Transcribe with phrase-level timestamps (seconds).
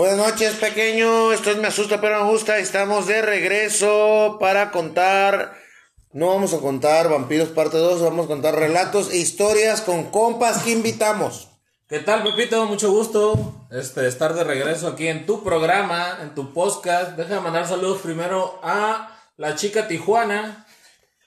[0.00, 1.30] Buenas noches, pequeño.
[1.30, 2.56] Esto es Me Asusta Pero Me Gusta.
[2.56, 5.52] Estamos de regreso para contar.
[6.14, 10.62] No vamos a contar Vampiros parte 2, vamos a contar relatos e historias con compas
[10.62, 11.48] que invitamos.
[11.86, 12.64] ¿Qué tal, Pepito?
[12.64, 17.18] Mucho gusto este, estar de regreso aquí en tu programa, en tu podcast.
[17.18, 20.66] Déjame mandar saludos primero a la chica Tijuana,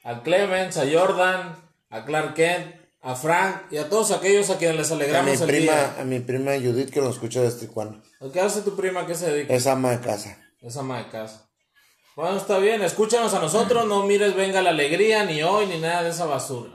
[0.04, 1.56] a Clemens, a Jordan,
[1.92, 5.42] a Clark Kent, a Frank y a todos aquellos a quienes les A mi alegramos
[5.42, 5.96] el prima, día.
[6.00, 8.02] a mi prima Judith que nos escucha desde Tijuana.
[8.32, 9.06] ¿Qué hace tu prima?
[9.06, 9.54] ¿Qué se dedica?
[9.54, 10.38] Es ama de casa.
[10.62, 11.50] Es ama de casa.
[12.16, 16.04] Bueno, está bien, escúchanos a nosotros, no mires Venga la Alegría, ni hoy, ni nada
[16.04, 16.70] de esa basura.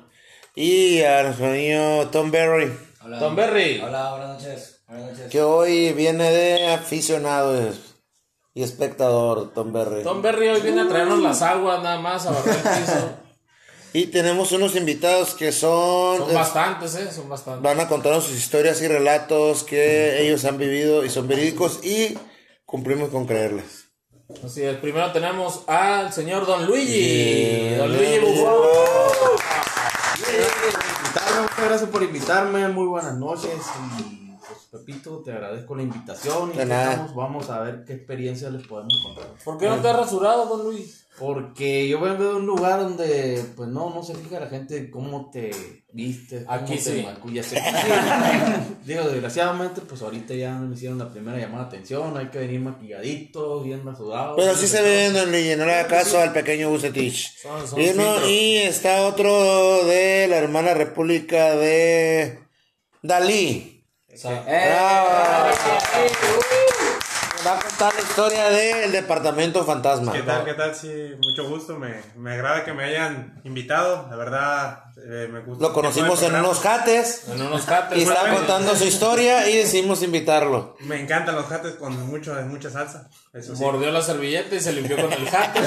[0.54, 3.18] Y a nuestro amigo Tom Berry, Hola.
[3.20, 3.80] Tom Berry.
[3.80, 4.82] Hola, buenas noches.
[4.88, 5.30] Buenas noches.
[5.30, 7.72] que hoy viene de aficionado
[8.52, 10.02] y espectador, Tom Berry.
[10.02, 13.10] Tom Berry hoy viene a traernos las aguas nada más, a barrer el piso.
[13.92, 16.18] Y tenemos unos invitados que son...
[16.18, 17.10] Son bastantes, ¿eh?
[17.10, 17.62] Son bastantes.
[17.62, 22.18] Van a contarnos sus historias y relatos que ellos han vivido y son verídicos y
[22.66, 23.88] cumplimos con creerles.
[24.44, 27.76] Así es, primero tenemos al señor Don Luigi.
[27.76, 28.56] Don Luigi Bufón.
[31.42, 33.58] muchas gracias por invitarme, muy buenas noches
[33.98, 38.66] y pues Pepito, te agradezco la invitación y estamos, vamos a ver qué experiencia les
[38.66, 39.28] podemos contar.
[39.42, 41.07] ¿Por qué no te has rasurado, Don Luis?
[41.18, 45.30] Porque yo vengo de un lugar donde pues no, no se fija la gente cómo
[45.32, 45.50] te
[45.92, 47.02] vistes, cómo Aquí te sí.
[47.04, 47.46] maquillas.
[47.52, 47.56] Sí.
[48.84, 52.60] Digo, desgraciadamente pues ahorita ya me hicieron la primera llamada de atención, hay que venir
[52.60, 54.36] maquilladito, bien rasudado.
[54.36, 57.36] Pero sí se ve, no le haga caso al pequeño Bucetich.
[57.42, 58.28] Son- son Y, no- filtros.
[58.30, 62.38] y está otro de la hermana república de
[63.02, 63.84] Dalí.
[64.22, 65.08] Bravo.
[67.46, 70.12] Va a contar la historia del departamento fantasma.
[70.12, 70.44] ¿Qué tal?
[70.44, 70.74] ¿Qué tal?
[70.74, 70.90] Sí,
[71.22, 71.78] mucho gusto.
[71.78, 74.08] Me, me agrada que me hayan invitado.
[74.10, 75.62] La verdad, eh, me gusta.
[75.62, 77.96] Lo conocimos en unos jates En unos jates.
[77.96, 78.38] y estaba bueno.
[78.38, 80.76] contando su historia y decidimos invitarlo.
[80.80, 83.08] Me encantan los jates con mucho, mucha salsa.
[83.32, 83.62] Eso sí.
[83.62, 85.60] Mordió la servilleta y se limpió con el jate.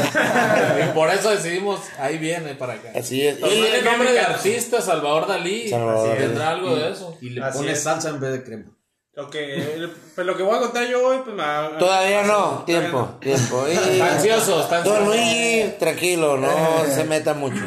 [0.86, 2.90] y por eso decidimos, ahí viene para acá.
[2.98, 3.40] Así es.
[3.40, 5.70] Y el nombre de artista, Salvador Dalí.
[5.70, 6.20] Salvador Dalí.
[6.20, 7.18] Tendrá algo de eso.
[7.22, 7.82] Y le Así es.
[7.82, 8.66] salsa en vez de crema.
[9.14, 11.44] Lo que, pues lo que voy a contar yo hoy, pues me-
[11.78, 13.18] todavía no, Todavía tiempo, no.
[13.20, 13.66] tiempo.
[13.68, 15.00] Y- Está ansioso, está ansioso.
[15.00, 16.50] Don Luigi, tranquilo, no
[16.90, 17.62] se meta mucho.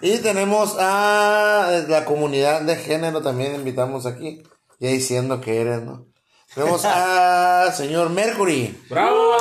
[0.00, 4.42] Y tenemos a la comunidad de género también invitamos aquí.
[4.78, 6.06] Ya diciendo que eres, ¿no?
[6.54, 8.82] Tenemos a señor Mercury.
[8.88, 9.34] ¡Bravo!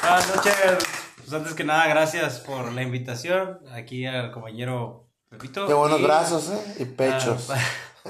[0.00, 0.54] Buenas noches.
[1.18, 3.58] Pues antes que nada, gracias por la invitación.
[3.74, 5.66] Aquí al compañero Pepito.
[5.66, 6.76] Qué buenos y brazos, ¿eh?
[6.78, 7.50] Y pechos.
[7.50, 7.58] a-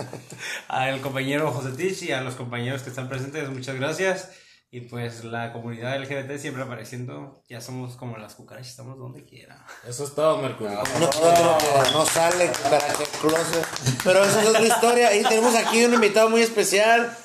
[0.69, 4.31] al compañero José Tich y a los compañeros que están presentes, muchas gracias.
[4.71, 7.43] Y pues la comunidad LGBT siempre apareciendo.
[7.49, 9.65] Ya somos como las cucarachas, estamos donde quiera.
[9.87, 10.83] Eso es todo, Mercurio.
[11.01, 13.67] No, no, no sale para que closet.
[14.05, 15.17] Pero esa es otra historia.
[15.17, 17.17] Y tenemos aquí un invitado muy especial.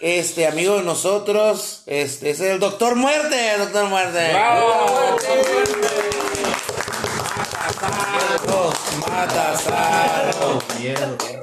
[0.00, 1.82] Este amigo de nosotros.
[1.84, 3.58] Este es el Doctor Muerte.
[3.58, 4.30] Doctor Muerte.
[4.32, 5.18] ¡Bravo!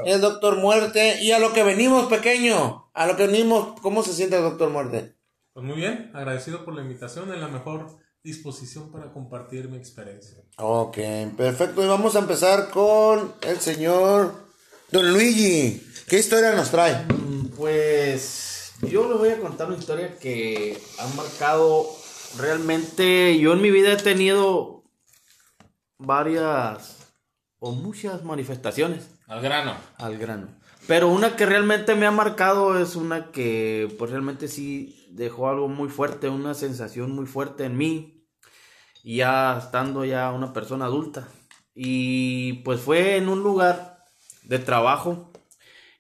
[0.06, 1.22] El Doctor Muerte.
[1.22, 2.90] Y a lo que venimos, pequeño.
[2.94, 5.16] A lo que venimos, ¿cómo se siente el Doctor Muerte?
[5.54, 7.88] Pues muy bien, agradecido por la invitación, en la mejor
[8.24, 10.38] disposición para compartir mi experiencia.
[10.58, 10.98] Ok,
[11.38, 11.84] perfecto.
[11.84, 14.34] Y vamos a empezar con el señor
[14.92, 15.82] Don Luigi.
[16.08, 17.06] ¿Qué historia nos trae?
[17.06, 21.88] Mm, Pues yo les voy a contar una historia que ha marcado
[22.38, 23.38] realmente.
[23.40, 24.84] Yo en mi vida he tenido
[25.98, 26.95] varias
[27.60, 29.74] o muchas manifestaciones Al grano.
[29.98, 30.48] al grano.
[30.88, 35.68] Pero una que realmente me ha marcado es una que pues realmente sí dejó algo
[35.68, 38.28] muy fuerte, una sensación muy fuerte en mí,
[39.04, 41.28] ya estando ya una persona adulta.
[41.74, 44.04] Y pues fue en un lugar
[44.44, 45.32] de trabajo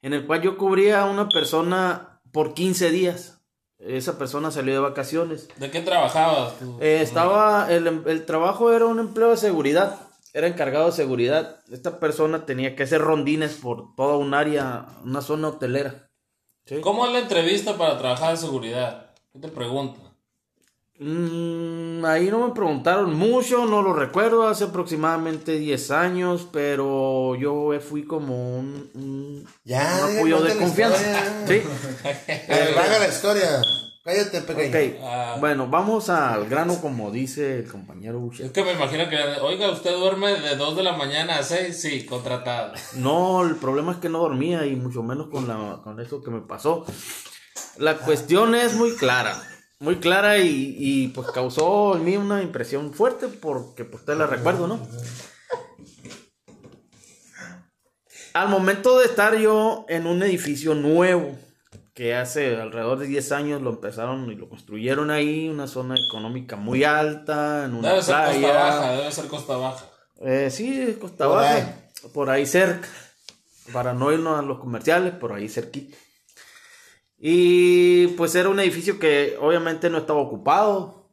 [0.01, 3.41] en el cual yo cubría a una persona por 15 días.
[3.79, 5.47] Esa persona salió de vacaciones.
[5.57, 6.77] ¿De qué trabajabas tú?
[6.79, 9.99] Eh, estaba, el, el trabajo era un empleo de seguridad,
[10.35, 11.61] era encargado de seguridad.
[11.71, 16.09] Esta persona tenía que hacer rondines por toda un área, una zona hotelera.
[16.65, 16.81] ¿sí?
[16.81, 19.11] ¿Cómo es la entrevista para trabajar de seguridad?
[19.31, 20.03] ¿Qué te preguntan?
[20.99, 27.71] Mm, ahí no me preguntaron mucho, no lo recuerdo, hace aproximadamente 10 años, pero yo
[27.79, 31.47] fui como un, un- Ya, un diga, apoyo de confianza.
[31.47, 31.61] Sí.
[32.27, 33.61] Eh, la historia.
[34.05, 34.69] Cállate, pequeño.
[34.97, 35.37] Ok, Ah.
[35.39, 38.45] bueno, vamos al grano como dice el compañero Boucher.
[38.45, 41.81] Es que me imagino que, oiga, usted duerme de 2 de la mañana a 6,
[41.81, 42.73] sí, contratado.
[42.97, 46.29] No, el problema es que no dormía y mucho menos con, la, con eso que
[46.29, 46.85] me pasó.
[47.77, 49.41] La cuestión es muy clara,
[49.79, 54.27] muy clara y, y, pues causó en mí una impresión fuerte porque pues te la
[54.27, 54.87] recuerdo, ¿no?
[58.35, 61.35] Al momento de estar yo en un edificio nuevo,
[61.95, 66.56] que hace alrededor de 10 años lo empezaron y lo construyeron ahí, una zona económica
[66.57, 68.53] muy alta, en una Debe ser costa playa.
[68.53, 69.86] baja, debe ser costa baja.
[70.21, 71.56] Eh, sí, Costa Por Baja.
[71.56, 71.75] ahí.
[72.13, 72.88] Por ahí cerca.
[73.74, 75.97] Para no irnos a los comerciales, por ahí cerquita.
[77.18, 81.09] Y pues era un edificio que obviamente no estaba ocupado.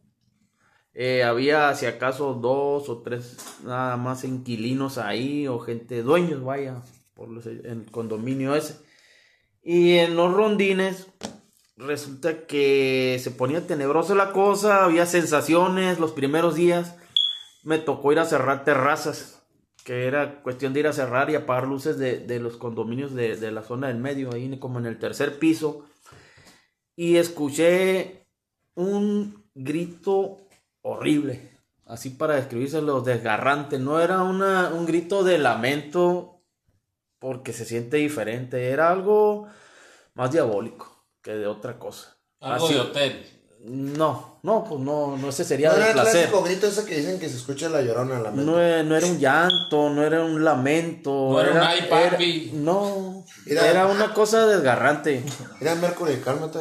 [0.95, 6.83] Eh, había si acaso dos o tres nada más inquilinos ahí o gente dueños, vaya,
[7.15, 8.77] por los- en el condominio ese.
[9.63, 11.07] Y en los rondines
[11.77, 16.97] resulta que se ponía tenebrosa la cosa, había sensaciones los primeros días
[17.63, 19.43] me tocó ir a cerrar terrazas,
[19.85, 23.37] que era cuestión de ir a cerrar y apagar luces de, de los condominios de,
[23.37, 25.85] de la zona del medio, ahí como en el tercer piso.
[26.97, 28.27] Y escuché
[28.75, 30.39] un grito
[30.83, 31.51] horrible,
[31.87, 33.79] así para describírselo, desgarrante.
[33.79, 36.32] No era una, un grito de lamento
[37.23, 39.47] porque se siente diferente, era algo
[40.15, 42.19] más diabólico que de otra cosa.
[42.41, 43.27] Algo Así- de hotel.
[43.65, 46.13] No, no, pues no, no ese sería No de era el placer.
[46.29, 48.45] clásico grito ese que dicen que se escucha la llorona la mente.
[48.45, 51.29] No, e- no era un llanto, no era un lamento.
[51.31, 52.49] No era un ay, papi.
[52.51, 55.23] era- no, Era- era una cosa desgarrante.
[55.61, 56.59] Mira, Mercury, cálmate.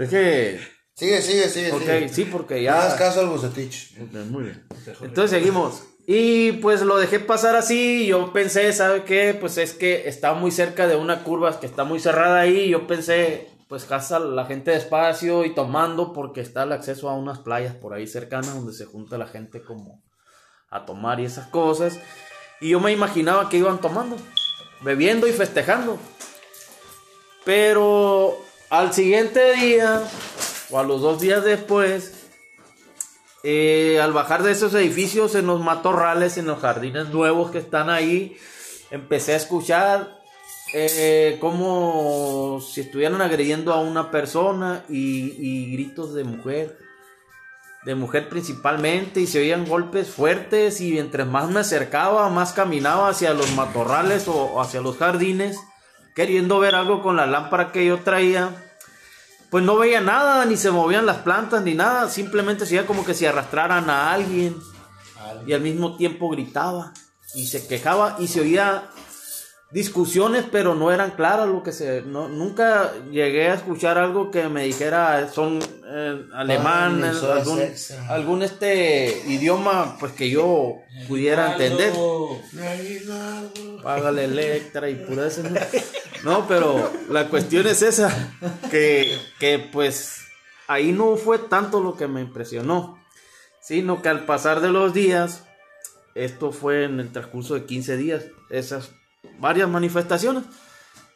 [0.00, 0.58] Es que,
[0.96, 1.72] Sigue, sigue, sigue.
[1.72, 2.08] ok, sigue.
[2.08, 2.80] sí, porque No ya.
[2.82, 3.96] hagas caso al bucetich.
[4.30, 4.66] Muy bien.
[5.02, 5.82] Entonces seguimos.
[6.06, 8.06] Y pues lo dejé pasar así.
[8.06, 9.36] Yo pensé, ¿sabe qué?
[9.38, 12.60] Pues es que está muy cerca de una curva que está muy cerrada ahí.
[12.60, 17.14] y Yo pensé, pues casa la gente despacio y tomando porque está el acceso a
[17.14, 20.02] unas playas por ahí cercanas donde se junta la gente como
[20.70, 21.98] a tomar y esas cosas.
[22.60, 24.16] Y yo me imaginaba que iban tomando,
[24.80, 25.98] bebiendo y festejando.
[27.44, 28.38] Pero
[28.70, 30.02] al siguiente día,
[30.70, 32.26] o a los dos días después,
[33.42, 37.90] eh, al bajar de esos edificios en los matorrales, en los jardines nuevos que están
[37.90, 38.36] ahí,
[38.90, 40.16] empecé a escuchar
[40.72, 46.76] eh, como si estuvieran agrediendo a una persona y, y gritos de mujer,
[47.84, 53.10] de mujer principalmente, y se oían golpes fuertes y entre más me acercaba, más caminaba
[53.10, 55.56] hacia los matorrales o hacia los jardines,
[56.16, 58.65] queriendo ver algo con la lámpara que yo traía
[59.50, 62.08] pues no veía nada, ni se movían las plantas, ni nada.
[62.08, 64.56] Simplemente se veía como que se arrastraran a alguien.
[65.46, 66.92] Y al mismo tiempo gritaba.
[67.34, 68.88] Y se quejaba y se oía
[69.70, 72.02] discusiones, pero no eran claras lo que se...
[72.02, 77.74] No, nunca llegué a escuchar algo que me dijera son eh, alemán, Ay,
[78.08, 80.76] algún, este idioma pues que yo
[81.08, 81.92] pudiera entender.
[83.82, 85.28] Págale Electra y pura
[86.22, 86.30] ¿no?
[86.30, 88.34] No, pero la cuestión es esa,
[88.70, 90.20] que, que pues
[90.68, 92.98] ahí no fue tanto lo que me impresionó,
[93.60, 95.44] sino que al pasar de los días,
[96.14, 98.90] esto fue en el transcurso de 15 días, esas
[99.38, 100.44] varias manifestaciones,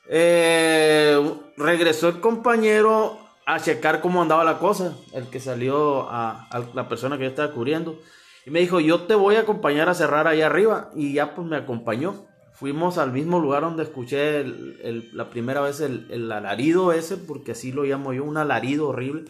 [0.09, 1.19] eh,
[1.57, 7.17] regresó el compañero a checar cómo andaba la cosa, el que salió a, la persona
[7.17, 7.99] que yo estaba cubriendo.
[8.47, 10.91] Y me dijo, yo te voy a acompañar a cerrar ahí arriba.
[10.95, 12.27] Y ya pues me acompañó.
[12.53, 17.73] Fuimos al mismo lugar donde escuché la primera vez el, el alarido ese, porque así
[17.73, 19.25] lo llamo yo, un alarido horrible,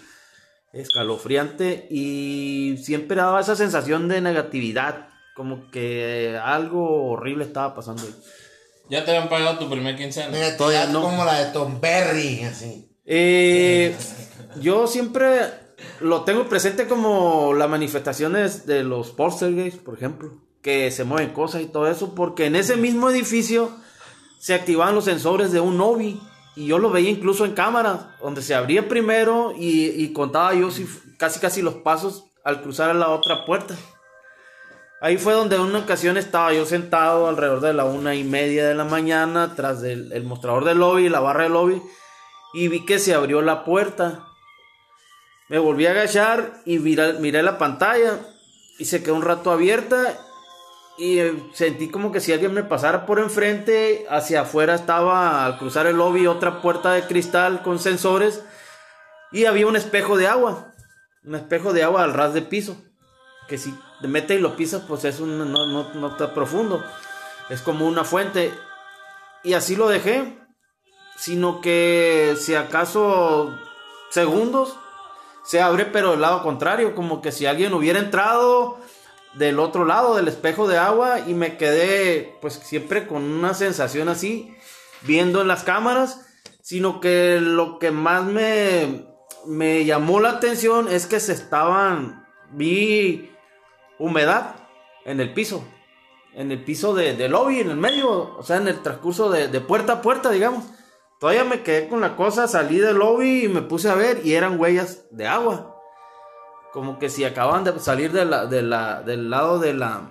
[0.72, 1.86] escalofriante.
[1.90, 8.14] Y siempre daba esa sensación de negatividad, como que algo horrible estaba pasando ahí.
[8.90, 10.28] Ya te habían pagado tu primer quincena.
[10.32, 11.00] Mira, Todavía no.
[11.02, 12.88] como la de Tom Berry, así.
[13.06, 13.94] Eh,
[14.60, 15.40] yo siempre
[16.00, 20.32] lo tengo presente como las manifestaciones de los poltergeists, por ejemplo,
[20.62, 23.70] que se mueven cosas y todo eso, porque en ese mismo edificio
[24.40, 26.20] se activaban los sensores de un Novi
[26.56, 30.70] y yo lo veía incluso en cámara, donde se abría primero y, y contaba yo
[30.70, 30.86] si-
[31.18, 33.76] casi casi los pasos al cruzar a la otra puerta.
[35.00, 38.68] Ahí fue donde en una ocasión estaba yo sentado alrededor de la una y media
[38.68, 41.82] de la mañana, tras del el mostrador del lobby, la barra del lobby,
[42.52, 44.26] y vi que se abrió la puerta.
[45.48, 48.18] Me volví a agachar y miré, miré la pantalla
[48.78, 50.18] y se quedó un rato abierta
[50.98, 55.56] y eh, sentí como que si alguien me pasara por enfrente, hacia afuera estaba al
[55.56, 58.44] cruzar el lobby otra puerta de cristal con sensores
[59.32, 60.74] y había un espejo de agua.
[61.24, 62.76] un espejo de agua al ras de piso.
[63.48, 66.84] Que si te metes y lo pisas, pues es un, no, no, no está profundo.
[67.48, 68.52] Es como una fuente.
[69.42, 70.38] Y así lo dejé.
[71.16, 73.54] Sino que si acaso
[74.10, 74.76] segundos
[75.44, 76.94] se abre, pero del lado contrario.
[76.94, 78.78] Como que si alguien hubiera entrado
[79.34, 84.08] del otro lado del espejo de agua y me quedé pues siempre con una sensación
[84.08, 84.52] así
[85.02, 86.26] viendo en las cámaras,
[86.62, 89.06] sino que lo que más me,
[89.46, 93.29] me llamó la atención es que se estaban, vi
[94.00, 94.56] humedad
[95.04, 95.62] en el piso,
[96.34, 99.60] en el piso de, lobby, en el medio, o sea, en el transcurso de, de
[99.60, 100.64] puerta a puerta, digamos.
[101.20, 104.34] Todavía me quedé con la cosa, salí del lobby y me puse a ver y
[104.34, 105.76] eran huellas de agua.
[106.72, 108.48] Como que si acaban de salir del lado
[109.58, 110.10] de la,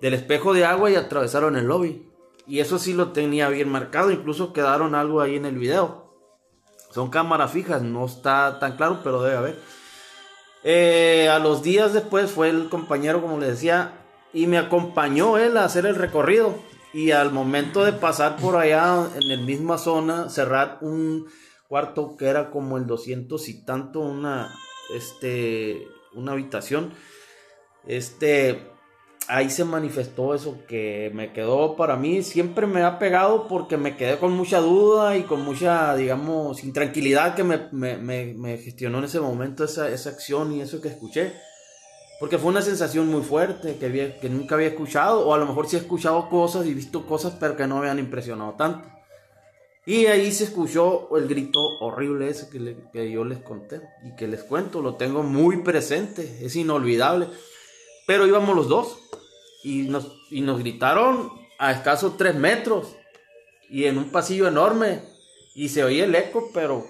[0.00, 2.06] del espejo de agua y atravesaron el lobby.
[2.46, 6.12] Y eso sí lo tenía bien marcado, incluso quedaron algo ahí en el video.
[6.90, 9.62] Son cámaras fijas, no está tan claro, pero debe haber.
[10.62, 13.92] Eh, a los días después fue el compañero, como le decía,
[14.32, 16.54] y me acompañó él a hacer el recorrido.
[16.92, 21.26] Y al momento de pasar por allá, en la misma zona, cerrar un
[21.68, 24.52] cuarto que era como el 200 y tanto, una,
[24.92, 26.92] este, una habitación,
[27.86, 28.70] este,
[29.30, 33.96] ahí se manifestó eso que me quedó para mí, siempre me ha pegado porque me
[33.96, 39.04] quedé con mucha duda y con mucha, digamos, intranquilidad que me, me, me, gestionó en
[39.04, 41.32] ese momento esa, esa acción y eso que escuché.
[42.18, 45.76] Porque fue una sensación muy fuerte que, nunca había escuchado, o a lo mejor sí
[45.76, 48.86] he escuchado cosas y visto cosas, pero que no me habían impresionado tanto.
[49.86, 52.50] Y ahí se escuchó el grito horrible ese
[52.92, 57.28] que yo les conté y que les cuento, lo tengo muy presente, es inolvidable.
[58.06, 58.98] Pero íbamos los dos
[59.62, 62.96] y nos, y nos gritaron a escasos tres metros
[63.68, 65.02] y en un pasillo enorme
[65.54, 66.86] y se oía el eco, pero,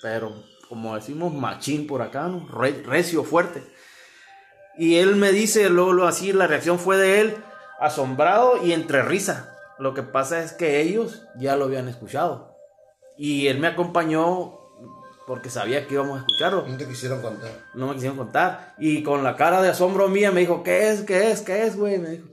[0.00, 0.32] pero
[0.68, 2.48] como decimos machín por acá, ¿no?
[2.48, 3.62] Re- recio, fuerte.
[4.76, 7.36] Y él me dice, luego, luego así, la reacción fue de él,
[7.78, 9.54] asombrado y entre risa.
[9.78, 12.56] Lo que pasa es que ellos ya lo habían escuchado.
[13.18, 14.61] Y él me acompañó
[15.26, 16.66] porque sabía que íbamos a escucharlo.
[16.66, 17.50] No te quisieron contar.
[17.74, 18.74] No me quisieron contar.
[18.78, 21.02] Y con la cara de asombro mía me dijo, ¿qué es?
[21.02, 21.42] ¿Qué es?
[21.42, 21.98] ¿Qué es, güey?
[21.98, 22.28] Me dijo,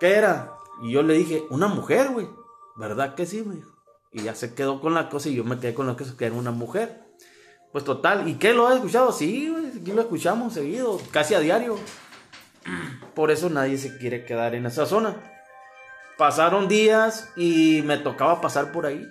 [0.00, 0.52] ¿qué era?
[0.82, 2.28] Y yo le dije, una mujer, güey.
[2.76, 3.42] ¿Verdad que sí?
[3.42, 3.72] Me dijo.
[4.12, 6.26] Y ya se quedó con la cosa y yo me quedé con la cosa que
[6.26, 7.02] era una mujer.
[7.72, 8.52] Pues total, ¿y qué?
[8.52, 9.12] ¿Lo has escuchado?
[9.12, 11.76] Sí, güey, aquí lo escuchamos seguido, casi a diario.
[13.14, 15.16] Por eso nadie se quiere quedar en esa zona.
[16.18, 19.08] Pasaron días y me tocaba pasar por ahí.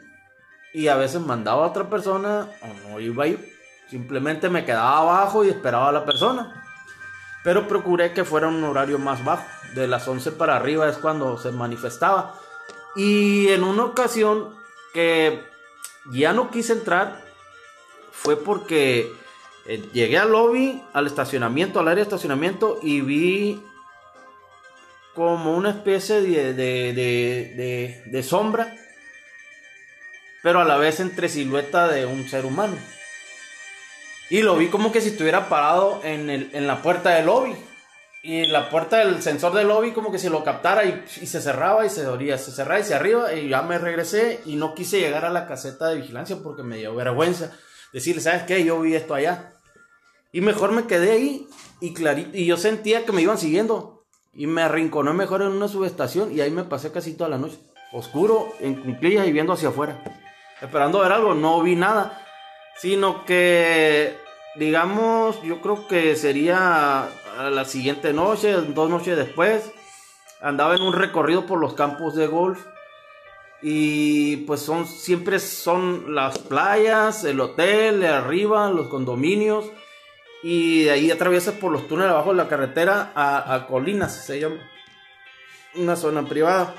[0.74, 3.38] Y a veces mandaba a otra persona o no iba yo.
[3.90, 6.64] Simplemente me quedaba abajo y esperaba a la persona.
[7.44, 9.44] Pero procuré que fuera un horario más bajo.
[9.76, 12.36] De las 11 para arriba es cuando se manifestaba.
[12.96, 14.54] Y en una ocasión
[14.94, 15.42] que
[16.12, 17.22] ya no quise entrar
[18.12, 19.12] fue porque
[19.66, 23.64] eh, llegué al lobby, al estacionamiento, al área de estacionamiento y vi
[25.16, 28.74] como una especie de, de, de, de- de sombra,
[30.44, 32.76] pero a la vez entre silueta de un ser humano.
[34.30, 37.54] Y lo vi como que si estuviera parado en, el, en la puerta del lobby.
[38.24, 41.86] Y la puerta del sensor del lobby como que si lo captara y, se cerraba
[41.86, 45.00] y se abría, se cerraba y se arriba y ya me regresé y no quise
[45.00, 47.52] llegar a la caseta de vigilancia porque me dio vergüenza
[47.92, 48.64] decirle, ¿sabes qué?
[48.64, 49.54] Yo vi esto allá.
[50.32, 51.48] Y mejor me quedé ahí
[51.82, 54.06] y clarito, y yo sentía que me iban siguiendo.
[54.34, 57.60] Y me arrinconé mejor en una subestación y ahí me pasé casi toda la noche.
[57.92, 60.02] Oscuro, en cuclillas y viendo hacia afuera.
[60.62, 62.24] Esperando ver algo, no vi nada.
[62.78, 64.18] Sino que,
[64.56, 67.10] digamos, yo creo que sería
[67.50, 69.72] la siguiente noche, dos noches después.
[70.40, 72.64] Andaba en un recorrido por los campos de golf.
[73.64, 79.66] Y pues son, siempre son las playas, el hotel, arriba, los condominios.
[80.44, 84.58] Y de ahí atraviesas por los túneles abajo de la carretera a Colinas, se llama.
[85.76, 86.74] Una zona privada.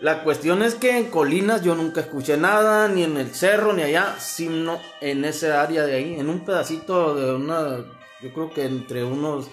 [0.00, 3.82] La cuestión es que en Colinas yo nunca escuché nada, ni en el cerro, ni
[3.82, 7.78] allá, sino en ese área de ahí, en un pedacito de una,
[8.20, 9.48] yo creo que entre unos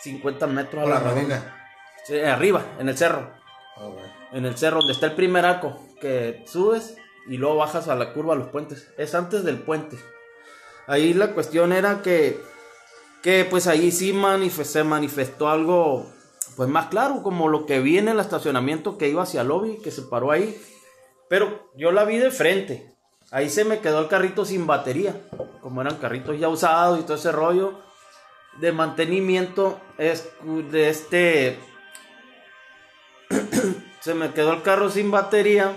[0.00, 1.20] 50 metros Por la redonda.
[1.20, 1.58] rodina.
[2.06, 3.30] Sí, arriba, en el cerro.
[3.76, 3.88] Ah.
[4.32, 6.96] En el cerro donde está el primer arco, que subes
[7.28, 8.88] y luego bajas a la curva a los puentes.
[8.96, 9.98] Es antes del puente.
[10.86, 12.40] Ahí la cuestión era que,
[13.22, 16.10] que pues ahí sí manif- se manifestó algo
[16.56, 19.78] pues más claro, como lo que vi en el estacionamiento que iba hacia el lobby,
[19.78, 20.60] que se paró ahí.
[21.28, 22.94] Pero yo la vi de frente.
[23.30, 25.20] Ahí se me quedó el carrito sin batería.
[25.60, 27.80] Como eran carritos ya usados y todo ese rollo
[28.60, 30.28] de mantenimiento es
[30.70, 31.58] de este
[34.00, 35.72] se me quedó el carro sin batería.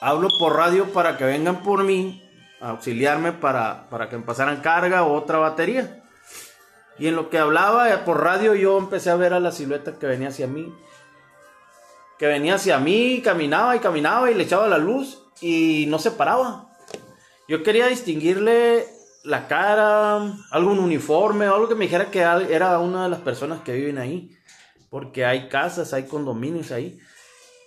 [0.00, 2.24] Hablo por radio para que vengan por mí.
[2.60, 6.02] a auxiliarme para, para que me pasaran carga o otra batería.
[6.98, 9.98] Y en lo que hablaba eh, por radio yo empecé a ver a la silueta
[9.98, 10.74] que venía hacia mí.
[12.18, 16.10] Que venía hacia mí, caminaba y caminaba y le echaba la luz y no se
[16.10, 16.70] paraba.
[17.46, 18.86] Yo quería distinguirle
[19.24, 20.16] la cara,
[20.50, 23.98] algún uniforme o algo que me dijera que era una de las personas que viven
[23.98, 24.36] ahí.
[24.90, 26.98] Porque hay casas, hay condominios ahí.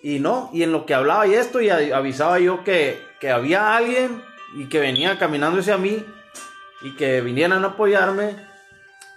[0.03, 3.77] Y no, y en lo que hablaba y esto, y avisaba yo que, que había
[3.77, 4.23] alguien
[4.55, 6.03] y que venía caminando hacia mí
[6.81, 8.35] y que vinieran a apoyarme,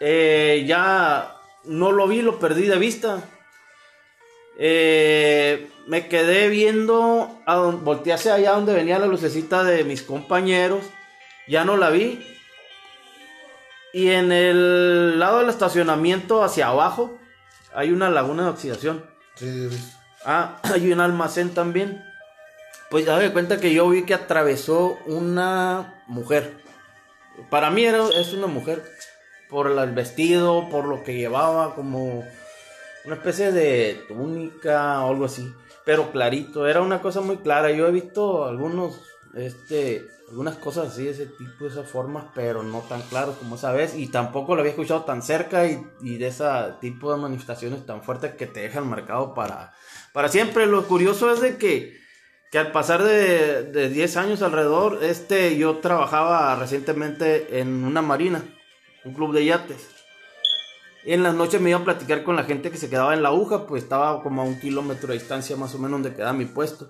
[0.01, 3.23] eh, ya no lo vi, lo perdí de vista.
[4.59, 10.85] Eh, me quedé viendo, a volteé hacia allá donde venía la lucecita de mis compañeros,
[11.49, 12.25] ya no la vi.
[13.93, 17.19] Y en el lado del estacionamiento hacia abajo
[17.75, 19.05] hay una laguna de oxidación.
[19.37, 19.93] Sí, sí.
[20.25, 22.05] Ah, hay un almacén también.
[22.91, 26.63] Pues ya de cuenta que yo vi que atravesó una mujer.
[27.51, 28.85] Para mí era, es una mujer.
[29.55, 32.25] Por el vestido, por lo que llevaba, como
[33.05, 35.55] una especie de túnica o algo así.
[35.85, 37.71] Pero clarito, era una cosa muy clara.
[37.71, 39.01] Yo he visto algunos,
[39.37, 43.55] este, algunas cosas así de ese tipo, de esas formas, pero no tan claras como
[43.55, 43.95] esa vez.
[43.97, 46.45] Y tampoco lo había escuchado tan cerca y, y de ese
[46.81, 49.73] tipo de manifestaciones tan fuertes que te dejan marcado para,
[50.13, 50.67] para siempre.
[50.67, 51.97] Lo curioso es de que,
[52.51, 58.43] que al pasar de, de 10 años alrededor, este, yo trabajaba recientemente en una marina,
[59.05, 59.89] un club de yates.
[61.05, 63.29] En las noches me iba a platicar con la gente que se quedaba en la
[63.29, 66.47] aguja, pues estaba como a un kilómetro de distancia más o menos donde quedaba mi
[66.47, 66.89] puesto.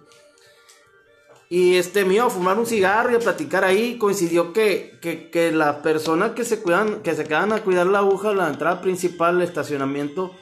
[1.51, 3.99] Y este, me iba a fumar un cigarro y a platicar ahí.
[3.99, 7.99] Coincidió que, que, que las personas que se, cuidan, que se quedan a cuidar la
[7.99, 10.35] aguja, la entrada principal, el estacionamiento,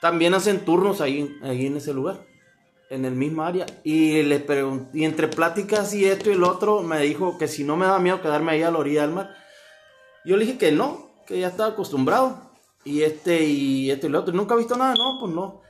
[0.00, 2.26] también hacen turnos ahí, ahí en ese lugar,
[2.90, 3.66] en el mismo área.
[3.82, 7.64] Y, le pregun- y entre pláticas y esto y lo otro, me dijo que si
[7.64, 9.34] no me da miedo quedarme ahí a la orilla del mar.
[10.24, 12.50] Yo le dije que no, que ya estaba acostumbrado.
[12.84, 14.34] Y este y esto y lo otro.
[14.34, 14.94] ¿Nunca ha visto nada?
[14.94, 15.60] No, pues no.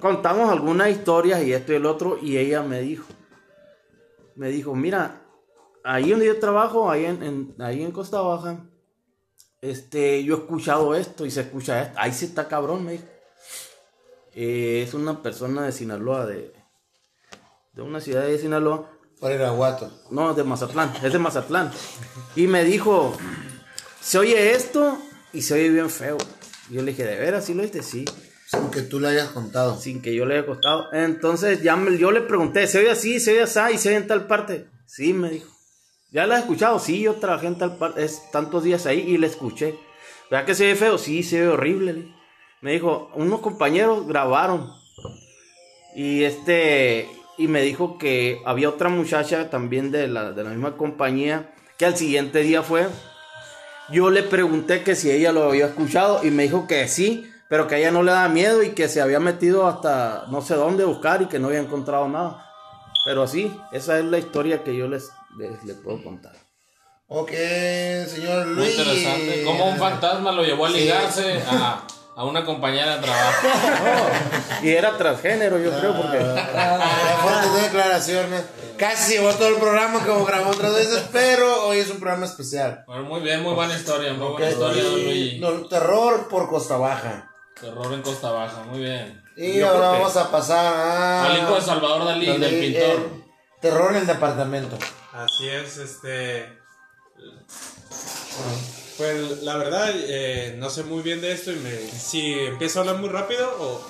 [0.00, 2.18] Contamos algunas historias y esto y el otro.
[2.22, 3.04] Y ella me dijo,
[4.34, 5.22] me dijo, mira,
[5.84, 8.64] ahí donde yo trabajo, ahí en, en- ahí en Costa Baja,
[9.62, 11.98] este, yo he escuchado esto y se escucha esto.
[11.98, 13.04] Ahí sí está cabrón, me dijo.
[14.34, 16.52] Eh, es una persona de Sinaloa, de,
[17.72, 18.90] de una ciudad de Sinaloa.
[19.18, 19.90] Por Iraguato.
[20.10, 21.70] No, de Mazatlán, es de Mazatlán.
[22.36, 23.14] Y me dijo,
[24.06, 24.98] se oye esto
[25.32, 26.16] y se oye bien feo.
[26.70, 27.44] Yo le dije, ¿de veras?
[27.44, 27.82] ¿Sí lo oíste?
[27.82, 28.04] Sí,
[28.46, 29.78] Sin que tú le hayas contado.
[29.80, 30.92] sin que yo le haya costado.
[30.92, 33.18] Entonces ya me- yo le pregunté, ¿se oye así?
[33.20, 33.60] ¿Se oye así?
[33.74, 34.66] ¿Y se oye en tal parte?
[34.86, 35.50] Sí, me dijo.
[36.12, 36.78] ¿Ya la has escuchado?
[36.78, 39.74] Sí, yo trabajé en tal parte, es tantos días ahí y la escuché.
[40.30, 40.98] ¿Verdad que se oye feo?
[40.98, 41.92] Sí, se oye horrible.
[41.94, 42.14] le.
[42.62, 44.72] Me dijo, unos compañeros grabaron.
[45.94, 50.76] Y este, y me dijo que había otra muchacha también de la, de la misma
[50.76, 52.86] compañía que al siguiente día fue.
[53.90, 57.68] Yo le pregunté que si ella lo había escuchado y me dijo que sí, pero
[57.68, 60.54] que a ella no le da miedo y que se había metido hasta no sé
[60.54, 62.44] dónde buscar y que no había encontrado nada.
[63.04, 66.34] Pero así, esa es la historia que yo les, les, les puedo contar.
[67.08, 68.76] Ok, señor Muy Luis.
[68.76, 69.44] interesante.
[69.44, 73.46] Como un fantasma lo llevó a ligarse a, a una compañera de trabajo.
[74.62, 76.18] Y era transgénero, yo creo, porque...
[76.18, 78.42] Ah, fuertes declaraciones.
[78.78, 82.24] Casi se llevó todo el programa como grabó otras veces, pero hoy es un programa
[82.24, 82.84] especial.
[82.86, 85.38] Bueno, muy bien, muy buena historia, muy buena historia, don Luigi.
[85.40, 87.30] no, terror por Costa Baja.
[87.60, 89.22] Terror en Costa Baja, muy bien.
[89.36, 91.26] Y Yo ahora vamos a pasar a.
[91.26, 93.10] Al hijo de Salvador Dalí, del pintor.
[93.60, 94.78] terror en el departamento.
[95.12, 96.58] Así es, este.
[98.96, 102.82] Pues la verdad, eh, no sé muy bien de esto y me, si empiezo a
[102.82, 103.86] hablar muy rápido o,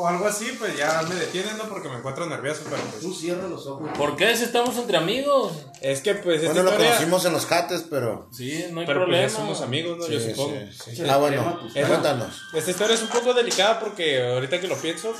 [0.00, 1.64] o algo así, pues ya me detienen, ¿no?
[1.64, 3.18] Porque me encuentro nervioso, pero pues.
[3.18, 3.90] cierra los ojos.
[3.96, 5.52] ¿Por qué si estamos entre amigos?
[5.82, 6.90] Es que pues Bueno, lo historia.
[6.92, 8.28] conocimos en los cates, pero.
[8.32, 9.22] Sí, no hay Pero pues problema.
[9.28, 10.06] ya somos amigos, ¿no?
[10.08, 10.56] Yo Sí, supongo.
[10.84, 11.02] sí, sí.
[11.08, 12.40] Ah, bueno, Es- cuéntanos.
[12.54, 15.12] Esta historia es un poco delicada porque ahorita que lo pienso,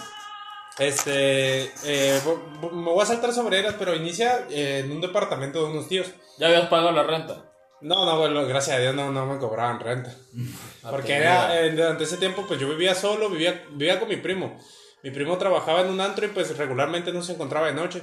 [0.79, 5.01] este, eh, vo- vo- me voy a saltar sobre ellas, pero inicia eh, en un
[5.01, 6.07] departamento de unos tíos.
[6.39, 7.45] Ya habías pagado la renta.
[7.81, 10.15] No, no, bueno, gracias a Dios no, no me cobraban renta.
[10.91, 14.59] Porque era, eh, durante ese tiempo pues yo vivía solo, vivía, vivía con mi primo.
[15.03, 18.03] Mi primo trabajaba en un antro y pues regularmente no se encontraba de noche.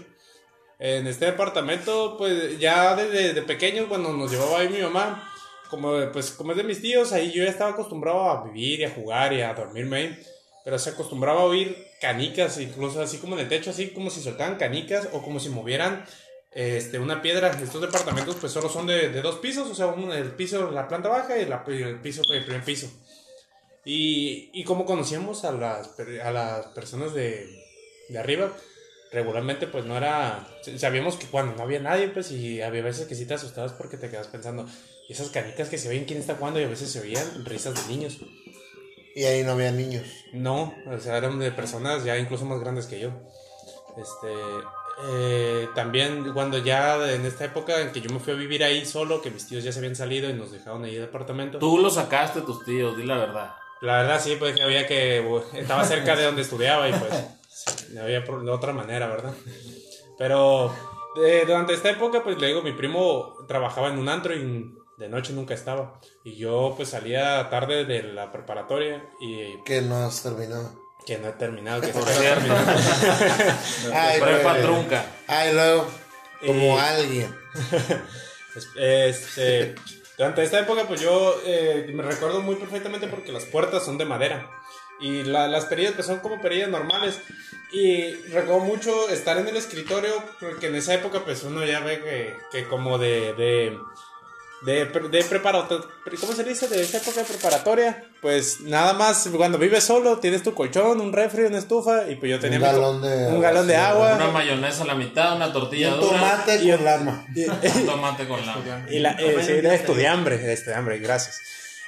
[0.80, 5.32] En este departamento pues ya desde de pequeños cuando nos llevaba ahí mi mamá,
[5.70, 8.84] como, pues, como es de mis tíos, ahí yo ya estaba acostumbrado a vivir y
[8.86, 10.24] a jugar y a dormirme ahí.
[10.64, 14.22] Pero se acostumbraba a oír canicas, incluso así como en el techo, así como si
[14.22, 16.06] soltaban canicas o como si movieran
[16.56, 17.52] este, una piedra.
[17.52, 20.88] Estos departamentos pues solo son de, de dos pisos, o sea, uno, el piso, la
[20.88, 22.90] planta baja y, la- el piso, el primer piso.
[23.84, 25.92] Y, y como conocíamos a las,
[26.24, 27.48] a las personas de,
[28.10, 28.52] de arriba,
[29.12, 33.14] regularmente pues no era, sabíamos que cuando no había nadie pues y había veces que
[33.16, 34.66] sí te asustabas porque te quedas pensando,
[35.08, 37.76] "Y esas canicas que se oyen quién está jugando y a veces se oían risas
[37.76, 38.18] de niños.
[39.14, 40.08] Y ahí no había niños.
[40.34, 43.12] No, o sea, eran de personas ya incluso más grandes que yo.
[43.98, 44.34] Este,
[45.04, 48.86] eh, también cuando ya en esta época en que yo me fui a vivir ahí
[48.86, 51.60] solo, que mis tíos ya se habían salido y nos dejaron ahí de departamento.
[51.60, 53.56] Tú lo sacaste, tus tíos, di la verdad.
[53.82, 57.14] La verdad sí, pues que había que, estaba cerca de donde estudiaba y pues
[57.50, 59.34] sí, no había de otra manera, ¿verdad?
[60.18, 60.74] Pero
[61.18, 65.10] eh, durante esta época, pues le digo, mi primo trabajaba en un antro y de
[65.10, 66.00] noche nunca estaba.
[66.24, 70.85] Y yo pues salía tarde de la preparatoria y Que no has terminado.
[71.06, 72.54] Que no he terminado, que Por cierto.
[73.94, 75.06] Ay, Prepa trunca.
[75.28, 75.88] Ay, luego,
[76.46, 77.36] como Y- alguien.
[78.56, 79.76] Es- Este,
[80.18, 84.06] durante esta época, pues yo eh, me recuerdo muy perfectamente porque las puertas son de
[84.06, 84.50] madera.
[85.02, 87.20] Y la- las perillas pues son como perillas normales.
[87.72, 92.00] Y recuerdo mucho estar en el escritorio, porque en esa época pues uno ya ve
[92.00, 93.34] que, que como de...
[93.34, 93.78] de
[94.66, 95.86] de, pre- de preparatoria,
[96.20, 96.68] ¿cómo se dice?
[96.68, 101.14] De esa época de preparatoria, pues nada más cuando vives solo, tienes tu colchón, un
[101.14, 104.16] refri, una estufa, y pues yo tenía Un galón de un galón de agua.
[104.16, 106.18] Una mayonesa a la mitad, una Y tortilla un dura.
[106.18, 107.26] tomate Y- con lama.
[107.36, 108.86] Un tomate con la.
[108.90, 111.40] Y la, eh, sí, de estudiambre, de estudiambre, gracias.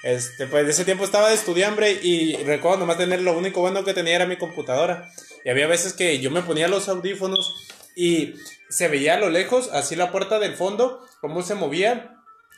[0.04, 3.84] Este, pues de ese tiempo estaba de estudiambre y recuerdo nomás tener lo único bueno
[3.84, 5.10] que tenía era mi computadora.
[5.44, 7.56] Y había veces que yo me ponía los audífonos
[7.96, 8.36] y
[8.70, 12.14] se veía a lo lejos, así la puerta del fondo, cómo se movía.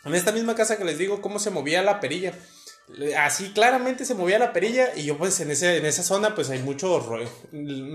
[0.05, 2.33] En esta misma casa que les digo, cómo se movía la perilla.
[3.19, 6.49] Así claramente se movía la perilla y yo pues en, ese, en esa zona pues
[6.49, 7.27] hay mucho roe-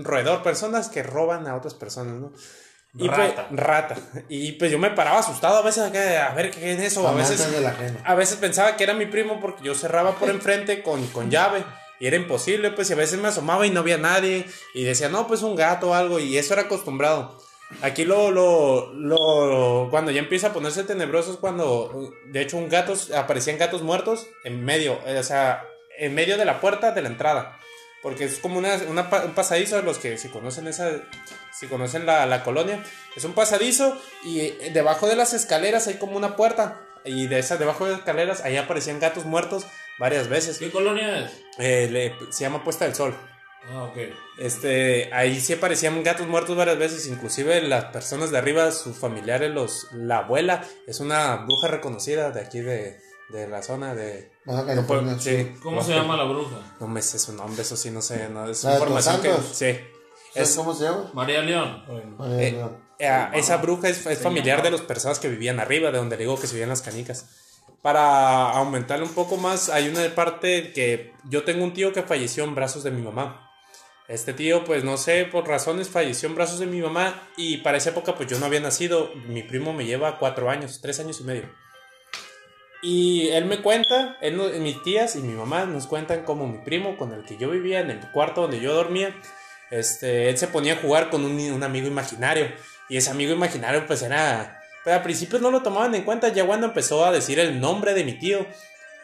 [0.03, 2.31] roedor, personas que roban a otras personas, ¿no?
[2.97, 3.47] Y Rata.
[3.49, 3.95] Pues, rata.
[4.29, 7.05] Y pues yo me paraba asustado a veces acá, a ver qué es eso.
[7.05, 7.41] A veces,
[8.05, 11.65] a veces pensaba que era mi primo porque yo cerraba por enfrente con, con llave.
[11.99, 14.45] Y era imposible, pues, y a veces me asomaba y no había nadie.
[14.73, 16.19] Y decía, no, pues un gato o algo.
[16.19, 17.37] Y eso era acostumbrado.
[17.81, 22.69] Aquí lo, lo, lo, cuando ya empieza a ponerse tenebroso es cuando, de hecho, un
[22.69, 25.63] gato, aparecían gatos muertos en medio, eh, o sea,
[25.97, 27.59] en medio de la puerta de la entrada.
[28.03, 30.91] Porque es como una, un pasadizo, los que si conocen esa,
[31.51, 32.83] si conocen la, la colonia,
[33.15, 36.81] es un pasadizo y eh, debajo de las escaleras hay como una puerta.
[37.03, 39.65] Y de esas, debajo de las escaleras, ahí aparecían gatos muertos
[39.97, 40.59] varias veces.
[40.59, 41.31] ¿Qué colonia es?
[41.57, 43.15] Eh, le- se llama Puesta del Sol.
[43.71, 43.97] Ah, ok.
[44.37, 49.51] Este, ahí sí aparecían gatos muertos varias veces, inclusive las personas de arriba, sus familiares,
[49.51, 52.99] los, la abuela, es una bruja reconocida de aquí de,
[53.29, 54.31] de la zona de...
[54.45, 55.31] Baja No California puedo- Sur.
[55.33, 55.53] sí.
[55.63, 56.57] ¿Cómo se llama la bruja?
[56.79, 59.31] No me sé su nombre, eso sí, no sé, no, es ¿La de información que...
[59.51, 59.79] Sí.
[60.33, 61.09] ¿Sabes Es, cómo se llama?
[61.13, 61.83] María León.
[62.17, 62.77] María eh, León.
[62.99, 66.23] eh, esa bruja es, es familiar de las personas que vivían arriba, de donde le
[66.23, 67.25] digo que se vivían las canicas.
[67.81, 72.43] Para aumentarle un poco más, hay una parte que yo tengo un tío que falleció
[72.43, 73.44] en brazos de mi mamá.
[74.07, 77.77] Este tío, pues no sé, por razones falleció en brazos de mi mamá y para
[77.77, 79.11] esa época pues yo no había nacido.
[79.27, 81.49] Mi primo me lleva cuatro años, tres años y medio.
[82.83, 86.97] Y él me cuenta, él, mis tías y mi mamá nos cuentan como mi primo
[86.97, 89.15] con el que yo vivía en el cuarto donde yo dormía,
[89.71, 92.51] este, él se ponía a jugar con un, amigo imaginario.
[92.87, 94.61] Y ese amigo imaginario pues era...
[94.83, 97.95] Pero al principio no lo tomaban en cuenta, ya cuando empezó a decir el nombre
[97.95, 98.45] de mi tío,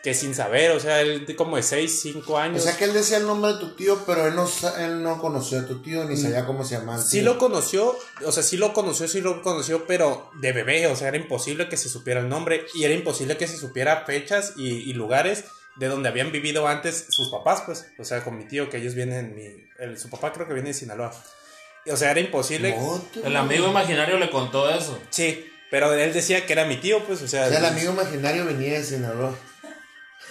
[0.04, 2.64] que sin saber, o sea, él de como de 6, 5 O años.
[2.64, 5.20] sea que él decía el nombre de tu tío, pero él no, sa- él no
[5.22, 6.98] conoció a tu tío ni sabía cómo se llamaba.
[7.00, 10.88] el Sí lo conoció, o sea, sí lo conoció, sí lo conoció, pero de bebé,
[10.88, 14.04] o sea, era imposible que se supiera el nombre y era imposible que se supiera
[14.06, 15.44] fechas y, y lugares
[15.76, 18.96] de donde habían vivido antes sus papás, pues, o sea, con mi tío, que ellos
[18.96, 19.44] vienen, mi,
[19.80, 21.14] el- su papá creo que viene de Sinaloa.
[21.92, 22.76] O sea, era imposible.
[23.24, 25.00] El amigo imaginario le contó eso.
[25.12, 27.46] Sí, pero él decía que era mi tío, pues, o sea.
[27.46, 29.34] O sea, el amigo imaginario venía de Sinaloa.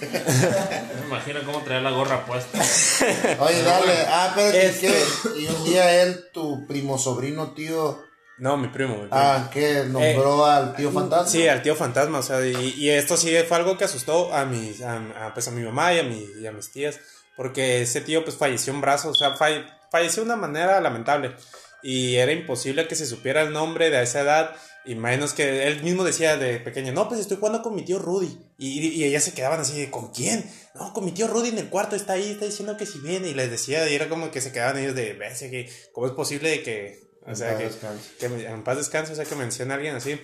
[0.00, 2.58] Me imagino cómo traía la gorra puesta.
[3.40, 3.92] Oye, dale.
[4.08, 5.40] Ah, pero Este- ¿qué?
[5.40, 8.02] Y un día él, tu primo sobrino, tío.
[8.38, 9.08] No, mi primo, mi primo.
[9.12, 11.26] Ah, que nombró al tío fantasma.
[11.28, 14.46] Sí, al tío fantasma, o sea, y, y esto sí fue algo que asustó a
[14.46, 17.00] mis, a, a, pues a mi mamá y a, mi, y a mis tías,
[17.36, 21.36] porque ese tío pues falleció en brazos, o sea, falle- falleció de una manera lamentable,
[21.82, 25.82] y era imposible que se supiera el nombre de esa edad, y menos que él
[25.82, 29.24] mismo decía de pequeño, no, pues estoy jugando con mi tío Rudy, y, y ellas
[29.24, 30.44] se quedaban así, de, ¿con quién?
[30.74, 33.28] No, con mi tío Rudy en el cuarto, está ahí, está diciendo que si viene,
[33.28, 36.12] y les decía, y era como que se quedaban ellos de, "Ves, que, ¿cómo es
[36.12, 36.98] posible que...
[37.26, 37.76] O En sea, paz
[38.18, 40.18] que, que en paz descanse, o sea, que menciona a alguien así.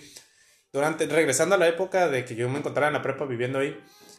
[0.73, 3.77] Durante, regresando a la época de que yo me encontraba en la prepa viviendo ahí,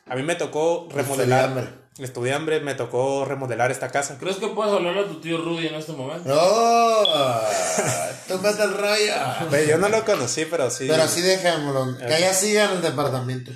[0.10, 1.50] a mí me tocó remodelar.
[1.50, 1.88] Estudiambre.
[2.00, 4.17] Estudiambre, me tocó remodelar esta casa.
[4.20, 6.30] ¿Crees que puedes hablarle a tu tío Rudy en este momento?
[6.30, 6.36] No,
[8.28, 9.13] tú mete el rollo.
[9.50, 10.86] Ve, Yo no lo conocí, pero sí.
[10.88, 11.98] Pero así dejémoslo.
[11.98, 13.52] Que allá siga en el departamento.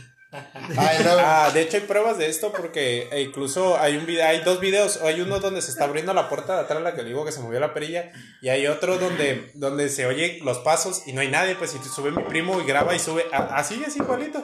[0.78, 0.98] Ay.
[1.24, 4.60] Ah, de hecho hay pruebas de esto porque eh, incluso hay un video, hay dos
[4.60, 7.32] videos, hay uno donde se está abriendo la puerta de atrás, la que digo que
[7.32, 8.12] se movió la perilla,
[8.42, 11.80] y hay otro donde, donde se oye los pasos y no hay nadie, pues si
[11.80, 14.44] sube mi primo y graba y sube, así es igualito.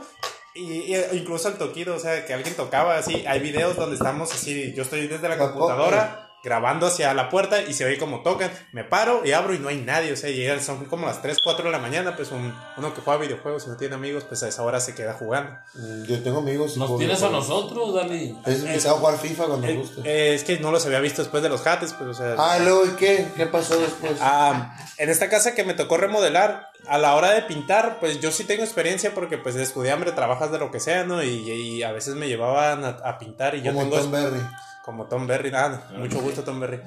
[0.58, 4.34] Y, y incluso el toquido, o sea, que alguien tocaba así, hay videos donde estamos
[4.34, 8.50] así, yo estoy desde la computadora grabando hacia la puerta y se oye como tocan,
[8.72, 11.40] me paro y abro y no hay nadie, o sea, y son como las 3,
[11.44, 14.44] 4 de la mañana, pues un- uno que juega videojuegos y no tiene amigos, pues
[14.44, 15.52] a esa hora se queda jugando.
[15.74, 16.78] Mm, Yo tengo amigos.
[16.78, 18.38] y Nos tienes a nosotros, Dali.
[18.46, 20.02] Es empezado a jugar FIFA cuando Eh, guste.
[20.06, 22.36] eh, es que no los había visto después de los jates, pues, o sea.
[22.38, 23.28] Ah, luego, ¿y qué?
[23.36, 24.14] ¿Qué pasó después?
[24.22, 28.32] ah, en esta casa que me tocó remodelar, a la hora de pintar, pues yo
[28.32, 31.22] sí tengo experiencia porque pues de hambre trabajas de lo que sea, ¿no?
[31.24, 33.98] Y, y a veces me llevaban a, a pintar y yo Como tengo...
[34.00, 34.40] Tom Berry.
[34.88, 36.80] Como Tom Berry, ah, mucho gusto Tom Berry.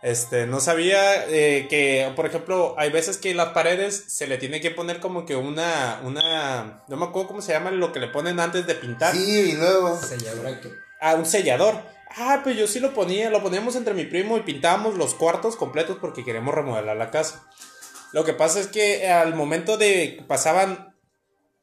[0.00, 4.62] Este, no sabía eh, que, por ejemplo, hay veces que las paredes se le tiene
[4.62, 8.08] que poner como que una, una, no me acuerdo cómo se llama lo que le
[8.08, 9.14] ponen antes de pintar.
[9.14, 10.00] Sí, y luego.
[10.98, 11.78] Ah, un sellador.
[12.16, 15.56] Ah, pues yo sí lo ponía, lo poníamos entre mi primo y pintábamos los cuartos
[15.56, 17.46] completos porque queremos remodelar la casa.
[18.12, 20.95] Lo que pasa es que al momento de pasaban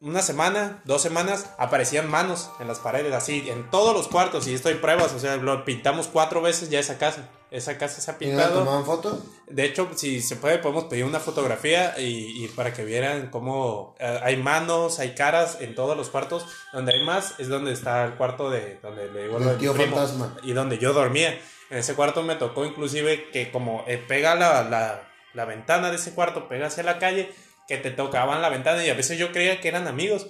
[0.04, 4.54] una semana, dos semanas, aparecían manos en las paredes, así, en todos los cuartos, y
[4.54, 7.30] esto hay pruebas, o sea, lo pintamos cuatro veces ya esa casa.
[7.52, 8.60] Esa casa se ha ¿Y no le pintado.
[8.60, 9.24] tomaban foto?
[9.48, 13.96] De hecho, si se puede, podemos pedir una fotografía y, y para que vieran cómo
[14.00, 16.48] eh, hay manos, hay caras en todos los cuartos.
[16.74, 19.96] Donde hay más es donde está el cuarto de donde le digo mi tío primo,
[19.96, 20.36] fantasma.
[20.42, 21.40] y donde yo dormía.
[21.70, 25.04] En ese cuarto me tocó inclusive que como eh, pega la, la,
[25.36, 27.32] la ventana de ese cuarto, pega hacia la calle,
[27.68, 30.28] que te tocaban la ventana y a veces yo creía que eran amigos.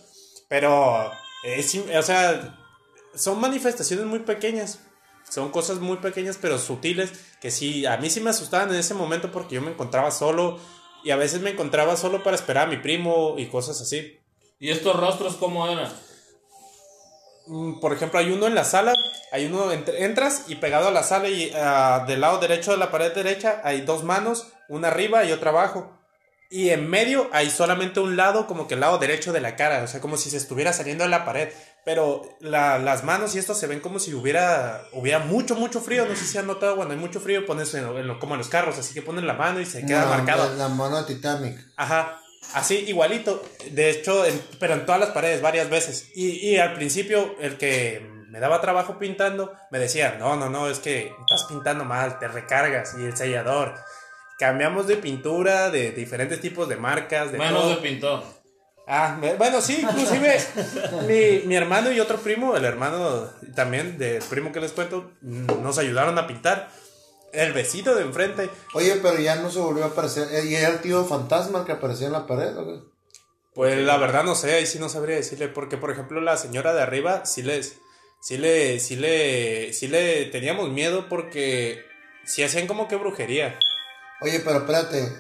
[0.50, 1.12] Pero,
[1.44, 2.58] es, o sea,
[3.16, 4.80] son manifestaciones muy pequeñas.
[5.30, 8.94] Son cosas muy pequeñas pero sutiles que sí, a mí sí me asustaban en ese
[8.94, 10.60] momento porque yo me encontraba solo
[11.04, 14.20] y a veces me encontraba solo para esperar a mi primo y cosas así.
[14.60, 15.92] ¿Y estos rostros cómo eran?
[17.48, 18.94] Mm, Por ejemplo, hay uno en la sala,
[19.32, 22.78] hay uno, ent- entras y pegado a la sala y ah, del lado derecho de
[22.78, 25.98] la pared derecha hay dos manos, una arriba y otra abajo.
[26.50, 29.84] Y en medio hay solamente un lado, como que el lado derecho de la cara,
[29.84, 31.50] o sea, como si se estuviera saliendo de la pared.
[31.86, 36.06] Pero la- las manos y esto se ven como si hubiera, hubiera mucho, mucho frío.
[36.06, 38.36] No sé si han notado, cuando hay mucho frío pones en, lo- en lo- como
[38.36, 40.50] en los carros, así que ponen la mano y se queda No, marcado.
[40.52, 41.58] La, la mano de Titanic.
[41.76, 42.22] Ajá,
[42.54, 43.44] así igualito.
[43.72, 46.08] De hecho, en- pero en todas las paredes, varias veces.
[46.16, 50.70] Y, y al principio, el que me daba trabajo pintando, me decía, no, no, no,
[50.70, 52.96] es que estás pintando mal, te recargas.
[52.98, 53.76] Y el sellador.
[54.44, 57.70] Cambiamos de pintura, de diferentes tipos de marcas, de Menos todo.
[57.70, 58.24] de pintor.
[58.86, 60.38] Ah, me- bueno, sí, inclusive
[61.08, 65.78] mi, mi hermano y otro primo, el hermano también del primo que les cuento, nos
[65.78, 66.70] ayudaron a pintar.
[67.32, 70.28] El vecino de enfrente Oye, pero ya no se volvió a aparecer.
[70.34, 72.80] Eh, ¿Y era el tío fantasma que aparecía en la pared o qué?
[73.56, 76.74] Pues la verdad no sé, ahí sí no sabría decirle, porque por ejemplo la señora
[76.74, 77.78] de arriba sí les,
[78.22, 81.86] sí le, sí le, sí le teníamos miedo porque
[82.26, 83.58] sí hacían como que brujería.
[84.22, 85.18] Oye, pero espérate.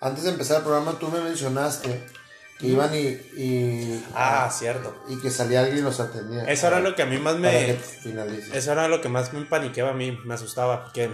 [0.00, 2.06] Antes de empezar el programa, tú me mencionaste
[2.58, 5.04] que iban y, y, Ah, cierto.
[5.08, 6.44] y que salía alguien y los atendía.
[6.44, 7.70] Eso era lo que a mí más me,
[8.52, 11.10] eso era lo que más me paniqueaba a mí, me asustaba, porque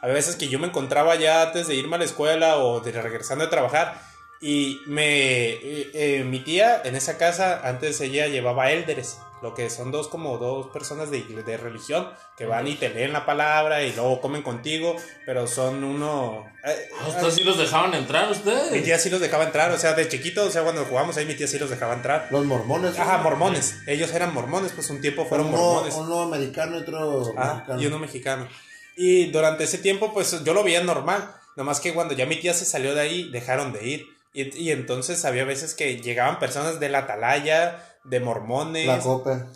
[0.00, 2.92] a veces que yo me encontraba ya antes de irme a la escuela o de
[2.92, 4.00] regresando de trabajar
[4.40, 9.70] y me, eh, eh, mi tía en esa casa antes ella llevaba élderes, lo que
[9.70, 13.82] son dos como dos personas de, de religión que van y te leen la palabra
[13.84, 16.44] y luego comen contigo, pero son uno...
[16.64, 18.82] eh, ¿A ustedes sí los dejaban entrar mi ustedes?
[18.84, 21.34] tía sí los dejaba entrar, o sea, de chiquito, o sea, cuando jugamos ahí mi
[21.34, 22.26] tía sí los dejaba entrar.
[22.30, 22.98] Los mormones.
[22.98, 23.22] Ajá, ¿no?
[23.22, 23.76] mormones.
[23.86, 25.94] Ellos eran mormones, pues un tiempo fueron uno, mormones.
[25.94, 27.80] uno americano y otro Ah, mexicano.
[27.82, 28.48] y uno mexicano.
[28.96, 31.30] Y durante ese tiempo, pues yo lo veía normal.
[31.54, 34.15] Nomás que cuando ya mi tía se salió de ahí, dejaron de ir.
[34.36, 38.86] Y, y entonces había veces que llegaban personas de la atalaya, de mormones.
[38.86, 39.46] La copa.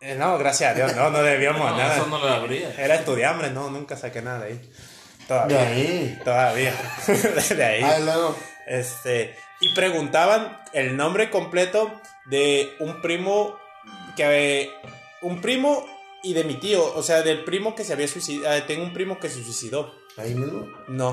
[0.00, 1.96] Eh, no, gracias a Dios, no, no debíamos No, nada.
[1.96, 2.72] eso no lo abría.
[2.78, 4.58] Era estudiambre, no, nunca saqué nada de ahí.
[4.58, 5.62] De Todavía.
[5.62, 6.18] ahí.
[6.24, 6.74] Todavía.
[7.56, 7.82] de ahí.
[7.84, 8.36] Ah, y luego.
[8.66, 11.90] Este, y preguntaban el nombre completo
[12.26, 13.58] de un primo
[14.14, 14.70] que
[15.22, 15.86] un primo
[16.22, 19.18] y de mi tío, o sea, del primo que se había suicidado, tengo un primo
[19.18, 19.94] que se suicidó.
[20.18, 20.66] Ahí mismo.
[20.88, 21.12] No.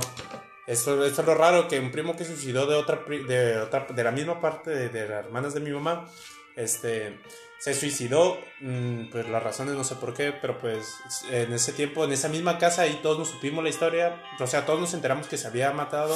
[0.67, 4.03] Esto, esto es lo raro que un primo que suicidó de otra de otra de
[4.03, 6.09] la misma parte de, de las hermanas de mi mamá,
[6.55, 7.19] este
[7.65, 10.93] se suicidó, mm, pues las razones no sé por qué, pero pues
[11.31, 14.65] en ese tiempo, en esa misma casa, ahí todos nos supimos la historia, o sea,
[14.65, 16.15] todos nos enteramos que se había matado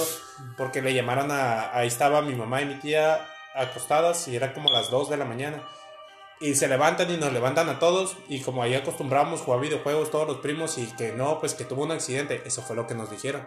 [0.57, 4.69] porque le llamaron a, ahí estaba mi mamá y mi tía acostadas y era como
[4.71, 5.67] las 2 de la mañana.
[6.41, 10.27] Y se levantan y nos levantan a todos y como ahí acostumbramos jugar videojuegos todos
[10.27, 13.09] los primos y que no, pues que tuvo un accidente, eso fue lo que nos
[13.09, 13.45] dijeron.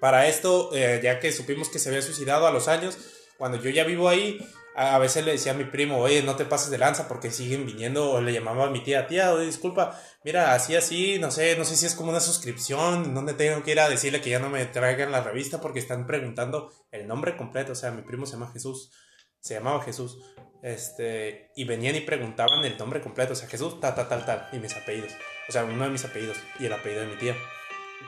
[0.00, 2.98] Para esto, eh, ya que supimos que se había suicidado a los años,
[3.38, 4.38] cuando yo ya vivo ahí,
[4.76, 7.64] a, veces le decía a mi primo, oye, no te pases de lanza porque siguen
[7.64, 11.56] viniendo, o le llamaba a mi tía, tía, oye, disculpa, mira, así, así, no sé,
[11.56, 14.38] no sé si es como una suscripción, donde tengo que ir a decirle que ya
[14.38, 18.26] no me traigan la revista porque están preguntando el nombre completo, o sea, mi primo
[18.26, 18.92] se llama Jesús,
[19.40, 20.18] se llamaba Jesús,
[20.62, 24.48] este, y venían y preguntaban el nombre completo, o sea, Jesús, tal, tal, tal, tal,
[24.52, 25.12] y mis apellidos,
[25.48, 27.34] o sea, uno de mis apellidos y el apellido de mi tía.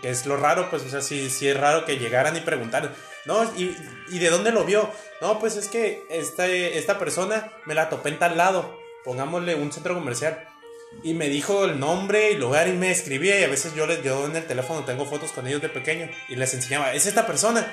[0.02, 2.94] Que es lo raro, pues, o sea, sí, sí es raro que llegaran y preguntaran,
[3.24, 3.76] no, y,
[4.10, 4.90] y de dónde lo vio?
[5.20, 9.72] No, pues es que esta, esta persona me la topé en tal lado, pongámosle un
[9.72, 10.48] centro comercial.
[11.02, 14.02] Y me dijo el nombre y lugar y me escribía y a veces yo, les,
[14.02, 17.26] yo en el teléfono tengo fotos con ellos de pequeño y les enseñaba, ¿es esta
[17.26, 17.70] persona?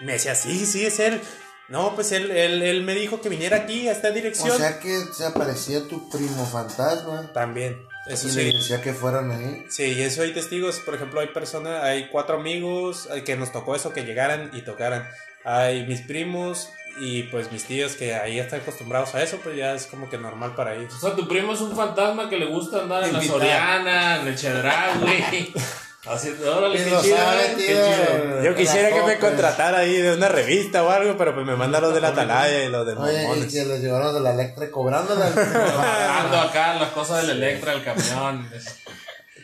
[0.00, 1.20] Y me decía, sí, sí, es él.
[1.68, 4.50] No, pues él, él, él me dijo que viniera aquí a esta dirección.
[4.50, 7.32] O sea que se aparecía tu primo fantasma.
[7.32, 8.52] También, eso y sí.
[8.52, 9.64] decía que fueran ahí.
[9.68, 10.78] Sí, y eso hay testigos.
[10.80, 14.62] Por ejemplo, hay personas, hay cuatro amigos eh, que nos tocó eso, que llegaran y
[14.62, 15.08] tocaran.
[15.44, 19.74] Hay mis primos y pues mis tíos que ahí están acostumbrados a eso, pues ya
[19.74, 20.94] es como que normal para ellos.
[20.94, 23.22] O sea, tu primo es un fantasma que le gusta andar en la.
[23.22, 25.52] Soriana, en el Chedraui.
[26.08, 28.42] Así, órale, Y qué lo chido, sabe, eh, qué chido.
[28.44, 31.82] Yo quisiera que me contratara ahí de una revista o algo, pero pues me mandan
[31.82, 34.70] los de la Atalaya y los de Oye, y que los llevaron de la Electra
[34.70, 35.26] cobrándola.
[36.20, 38.48] Ando acá las cosas del Electra, el camión.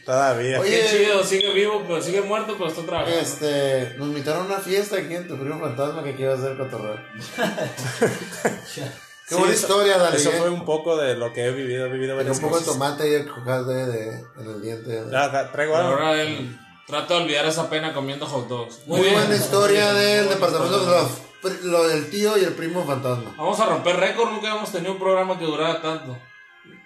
[0.05, 0.61] Todavía.
[0.61, 3.19] Oye, Qué chido, sigue vivo, pero sigue muerto, pero está trabajando.
[3.19, 6.99] Este, nos invitaron a una fiesta aquí en tu primo fantasma que quiero hacer cotorreo.
[9.33, 10.17] Qué Sí, buena eso- historia, Dale.
[10.17, 10.35] Eso ¿eh?
[10.39, 11.87] fue un poco de lo que he vivido.
[11.87, 12.79] He vivido varias un poco de cosas.
[12.79, 15.03] tomate y el cocal de, de- en el diente.
[15.11, 15.91] Ya, ya, traigo algo.
[15.93, 18.81] Ahora él trata de olvidar esa pena comiendo hot dogs.
[18.87, 23.35] Muy, buena historia del departamento de los- lo del tío y el primo fantasma.
[23.39, 26.17] Vamos a romper récord, nunca hemos tenido un programa que durara tanto.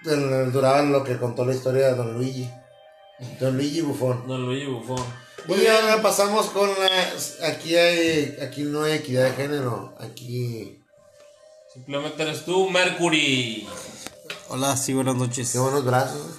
[0.05, 2.49] El, el duraba lo que contó la historia de Don Luigi.
[3.41, 4.27] Don Luigi Bufón.
[4.29, 5.03] Don Luigi Bufón.
[5.49, 7.49] Y ahora pasamos con la.
[7.49, 8.37] Aquí hay.
[8.43, 9.95] Aquí no hay equidad de género.
[10.01, 10.81] Aquí.
[11.77, 13.69] Simplemente eres tú, Mercury.
[14.49, 15.53] Hola, sí, buenas noches.
[15.53, 16.39] Qué buenos brazos.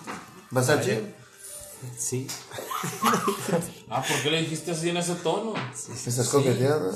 [0.56, 1.02] ¿Va a chido?
[1.97, 2.28] Sí.
[3.89, 5.54] Ah, ¿por qué le dijiste así en ese tono?
[5.54, 6.91] ¿Me estás coqueteando?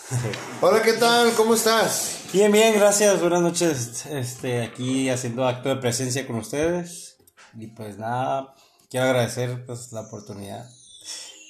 [0.62, 1.34] Hola, ¿qué tal?
[1.34, 2.20] ¿Cómo estás?
[2.32, 3.20] Bien, bien, gracias.
[3.20, 4.06] Buenas noches.
[4.06, 7.18] Este, aquí haciendo acto de presencia con ustedes.
[7.58, 8.54] Y pues nada,
[8.88, 10.66] quiero agradecer pues la oportunidad.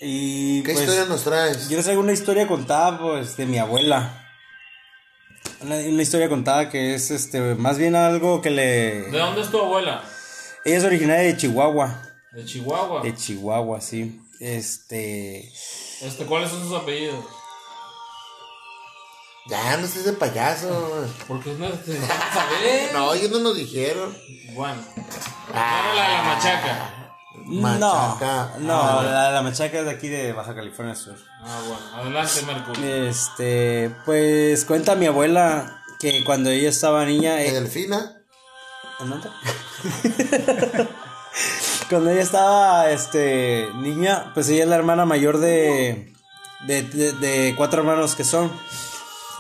[0.01, 1.69] Y ¿Qué pues, historia nos traes?
[1.69, 4.22] Yo les traigo una historia contada pues de mi abuela.
[5.65, 9.51] Una, una historia contada que es este más bien algo que le ¿De dónde es
[9.51, 10.03] tu abuela?
[10.65, 13.03] ella es originaria de Chihuahua, De Chihuahua.
[13.03, 14.21] de Chihuahua, sí.
[14.41, 15.49] Este
[16.01, 17.25] Este, ¿Cuáles son sus apellidos?
[19.49, 21.05] Ya, no estés de payaso.
[21.27, 22.93] Porque no te saber.
[22.93, 24.17] No, ellos no nos dijeron.
[24.55, 24.81] Bueno.
[25.53, 27.02] Ahora la la machaca.
[27.35, 28.53] Machaca.
[28.59, 29.03] No, no, Ah.
[29.05, 31.17] la, la machaca es de aquí de Baja California Sur.
[31.43, 31.83] Ah, bueno.
[31.97, 32.83] Adelante, Mercury.
[33.09, 38.19] Este, pues cuenta mi abuela que cuando ella estaba niña, ¿De eh, Delfina?
[39.01, 39.29] ¿en dónde?
[41.89, 46.13] cuando ella estaba, este, niña, pues ella es la hermana mayor de,
[46.67, 48.51] de, de- de cuatro hermanos que son.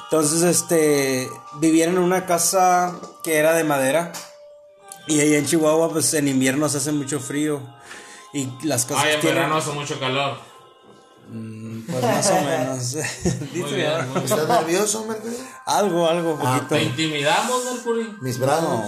[0.05, 1.28] Entonces, este,
[1.61, 4.12] vivían en una casa que era de madera.
[5.07, 7.61] Y allá en Chihuahua, pues en invierno se hace mucho frío.
[8.33, 10.38] Y las cosas Ay, en tienen- verano hace mucho calor.
[11.87, 12.95] Pues más o menos.
[12.95, 13.03] Muy
[13.62, 14.25] Dice, bien, muy bien.
[14.25, 15.37] ¿Estás nervioso, Mercury?
[15.66, 16.75] Algo, algo, Ah, poquito.
[16.75, 18.16] ¿Te intimidamos, Mercury?
[18.21, 18.81] Mis brazos.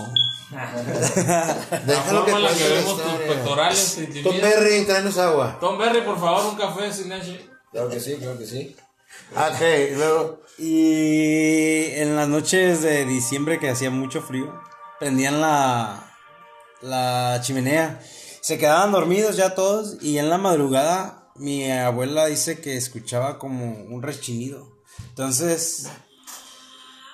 [1.87, 4.41] Déjalo que forma en la que vemos tus pectorales te Tom.
[4.41, 5.59] Berry, tráenos agua.
[5.61, 7.49] Tom Berry, por favor, un café sin leche.
[7.73, 8.77] Claro que sí, claro que sí.
[9.35, 9.61] Ok,
[9.93, 10.41] y luego.
[10.59, 14.55] Y en las noches de diciembre que hacía mucho frío,
[15.01, 16.13] prendían la,
[16.83, 18.01] la chimenea.
[18.45, 23.65] Se quedaban dormidos ya todos y en la madrugada mi abuela dice que escuchaba como
[23.65, 24.69] un rechinido.
[25.09, 25.89] Entonces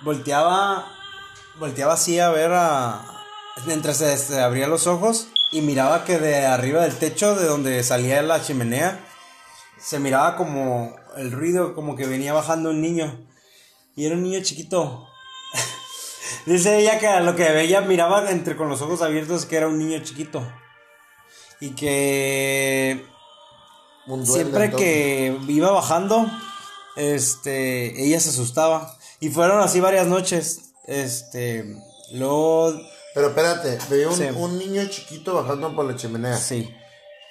[0.03, 0.91] volteaba,
[1.61, 3.23] volteaba así a ver a...
[3.65, 7.81] Mientras se, se abría los ojos y miraba que de arriba del techo de donde
[7.85, 8.99] salía la chimenea
[9.79, 13.25] se miraba como el ruido, como que venía bajando un niño.
[13.95, 15.07] Y era un niño chiquito.
[16.47, 19.79] Dice ella que lo que ella miraba entre con los ojos abiertos que era un
[19.79, 20.45] niño chiquito.
[21.61, 23.07] Y que
[24.07, 26.27] Un siempre que iba bajando,
[26.97, 28.97] este, ella se asustaba.
[29.21, 30.73] Y fueron así varias noches.
[30.87, 31.77] Este,
[32.13, 32.73] luego,
[33.15, 34.25] Pero espérate, veía un, Sí.
[34.35, 36.37] un niño chiquito bajando por la chimenea.
[36.37, 36.75] sí.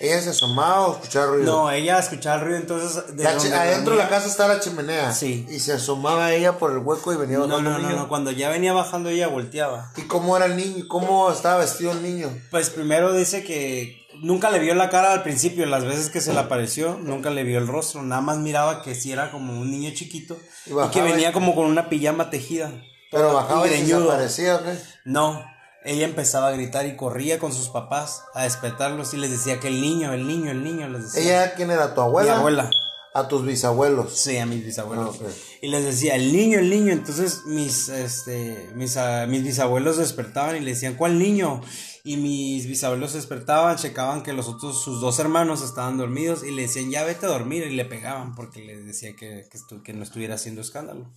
[0.02, 1.52] ¿Ella se asomaba o escuchaba ruido?
[1.52, 3.18] No, ella escuchaba el ruido, entonces...
[3.18, 5.12] de La adentro de la casa está la chimenea.
[5.12, 5.46] Sí.
[5.50, 8.32] Y se asomaba ella por el hueco y venía No, bajando no, no, no, cuando
[8.32, 9.92] ya venía bajando ella volteaba.
[9.98, 10.86] ¿Y cómo era el niño?
[10.88, 12.30] ¿Cómo estaba vestido el niño?
[12.50, 16.34] Pues primero dice que nunca le vio la cara al principio, las veces que se
[16.34, 19.70] le apareció, nunca le vio el rostro, nada más miraba que sí era como un
[19.72, 22.72] niño chiquito Y que venía y- como con una pijama tejida.
[23.12, 24.78] Pero bajaba y, desaparecía, ¿o qué?
[25.06, 25.44] No,
[25.84, 29.68] ella empezaba a gritar y corría con sus papás a despertarlos y les decía que
[29.70, 31.46] el niño, el niño, el niño, les decía.
[31.46, 31.96] ¿Ella quién era?
[31.96, 32.34] ¿Tu abuela?
[32.34, 32.70] Mi abuela.
[33.14, 34.14] A tus bisabuelos.
[34.18, 35.18] Sí, a mis bisabuelos.
[35.22, 35.28] Ah.
[35.62, 36.92] Y les decía, el niño, el niño.
[36.94, 41.62] Entonces mis, este, mis, ah, mis bisabuelos despertaban y le decían, ¿cuál niño?
[42.04, 46.64] Y mis bisabuelos despertaban, checaban que los otros, sus dos hermanos estaban dormidos y le
[46.64, 47.64] decían, ya vete a dormir.
[47.64, 51.12] Y le pegaban porque le decía que, que, estu- que no estuviera haciendo escándalo.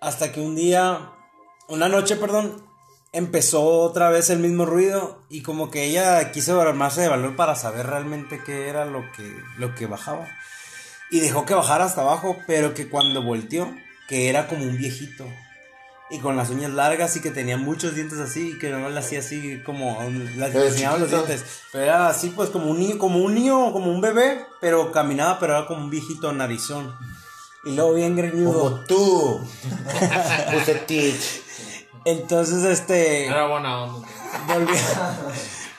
[0.00, 1.12] Hasta que un día,
[1.68, 2.64] una noche, perdón,
[3.12, 7.54] empezó otra vez el mismo ruido y como que ella quiso armarse de valor para
[7.54, 10.28] saber realmente qué era lo que, lo que bajaba.
[11.14, 13.72] Y dejó que bajara hasta abajo, pero que cuando volteó,
[14.08, 15.24] que era como un viejito.
[16.10, 18.98] Y con las uñas largas y que tenía muchos dientes así, y que no le
[18.98, 21.44] hacía así como, le Pero enseñaba los dientes.
[21.70, 25.38] Pero era así pues como un niño, como un niño, como un bebé, pero caminaba,
[25.38, 26.92] pero era como un viejito narizón.
[27.62, 28.52] Y luego bien greñudo.
[28.52, 29.40] Como tú.
[32.04, 33.26] Entonces, este...
[33.26, 34.08] Era buena onda.
[34.48, 34.74] volvió,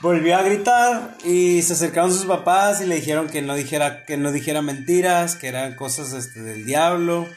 [0.06, 4.18] volvió a gritar y se acercaron sus papás y le dijeron que no dijera que
[4.18, 7.28] no dijera mentiras, que eran cosas este, del diablo.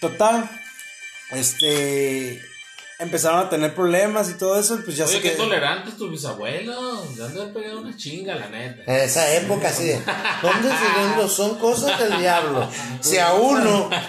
[0.00, 0.50] Total,
[1.30, 2.42] este
[2.98, 6.10] empezaron a tener problemas y todo eso, pues ya Oye, sé qué que tolerantes tus
[6.10, 7.16] bisabuelos.
[7.16, 8.82] Ya han de haber pegado una chinga, la neta.
[8.92, 9.84] En esa época, sí.
[9.84, 10.02] de,
[10.42, 12.68] ¿Dónde se Son cosas del diablo.
[13.00, 13.88] Si a uno.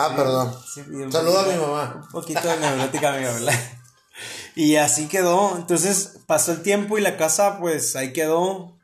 [0.00, 0.54] Ah, perdón.
[0.64, 2.00] Sí, bien, Saludo a mi mamá.
[2.00, 3.52] un poquito de neurótica mi abuela.
[4.58, 5.56] Y así quedó.
[5.56, 8.76] Entonces pasó el tiempo y la casa, pues ahí quedó.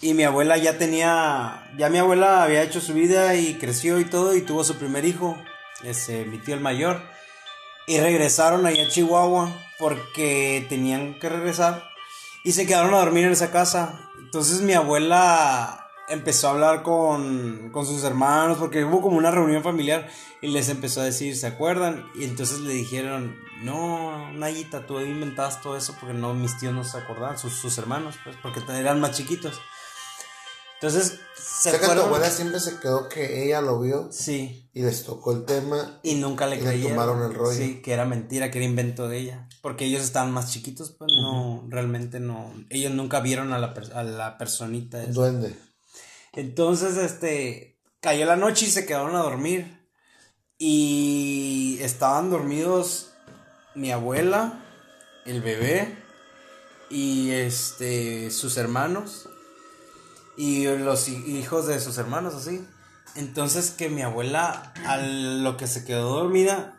[0.00, 4.06] Y mi abuela ya tenía, ya mi abuela había hecho su vida y creció y
[4.06, 5.36] todo y tuvo su primer hijo,
[5.84, 7.02] ese, mi tío el mayor.
[7.86, 11.84] Y regresaron allá a Chihuahua porque tenían que regresar
[12.42, 14.08] y se quedaron a dormir en esa casa.
[14.18, 19.62] Entonces mi abuela empezó a hablar con, con sus hermanos porque hubo como una reunión
[19.62, 20.08] familiar
[20.40, 22.04] y les empezó a decir, ¿se acuerdan?
[22.14, 26.84] Y entonces le dijeron, no, Nayita, tú inventaste todo eso porque no, mis tíos no
[26.84, 29.54] se acordaban, sus, sus hermanos, pues, porque eran más chiquitos.
[30.80, 34.82] Entonces, se Sé que tu abuela siempre se quedó que ella lo vio Sí, y
[34.82, 36.00] les tocó el tema.
[36.02, 36.90] y nunca le Y le creyeron.
[36.90, 37.56] tumbaron el rollo.
[37.56, 39.48] Sí, que era mentira, que era invento de ella.
[39.60, 42.52] Porque ellos estaban más chiquitos, pues no, realmente no.
[42.68, 45.00] Ellos nunca vieron a la, per- a la personita.
[45.00, 45.12] esa.
[45.12, 45.56] Duende.
[46.32, 49.80] Entonces, este, cayó la noche y se quedaron a dormir.
[50.58, 53.12] Y estaban dormidos
[53.74, 54.64] mi abuela,
[55.24, 55.96] el bebé
[56.90, 59.28] y este, sus hermanos
[60.36, 62.64] y los hi- hijos de sus hermanos, así.
[63.16, 66.78] Entonces que mi abuela, a lo que se quedó dormida,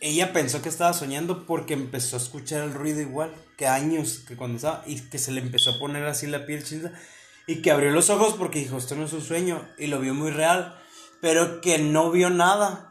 [0.00, 4.36] ella pensó que estaba soñando porque empezó a escuchar el ruido igual que años que
[4.36, 6.92] cuando estaba y que se le empezó a poner así la piel chinita
[7.48, 10.14] y que abrió los ojos porque dijo esto no es un sueño y lo vio
[10.14, 10.76] muy real
[11.20, 12.84] pero que no vio nada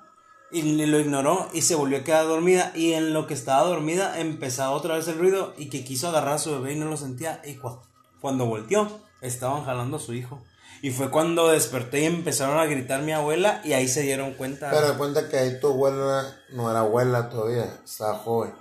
[0.51, 4.19] y lo ignoró y se volvió a quedar dormida y en lo que estaba dormida
[4.19, 6.97] empezaba otra vez el ruido y que quiso agarrar a su bebé y no lo
[6.97, 7.81] sentía y cua-
[8.19, 10.41] cuando volteó estaban jalando a su hijo
[10.81, 14.69] y fue cuando desperté y empezaron a gritar mi abuela y ahí se dieron cuenta
[14.69, 18.53] Pero de cuenta que ahí tu abuela no era abuela todavía, estaba joven.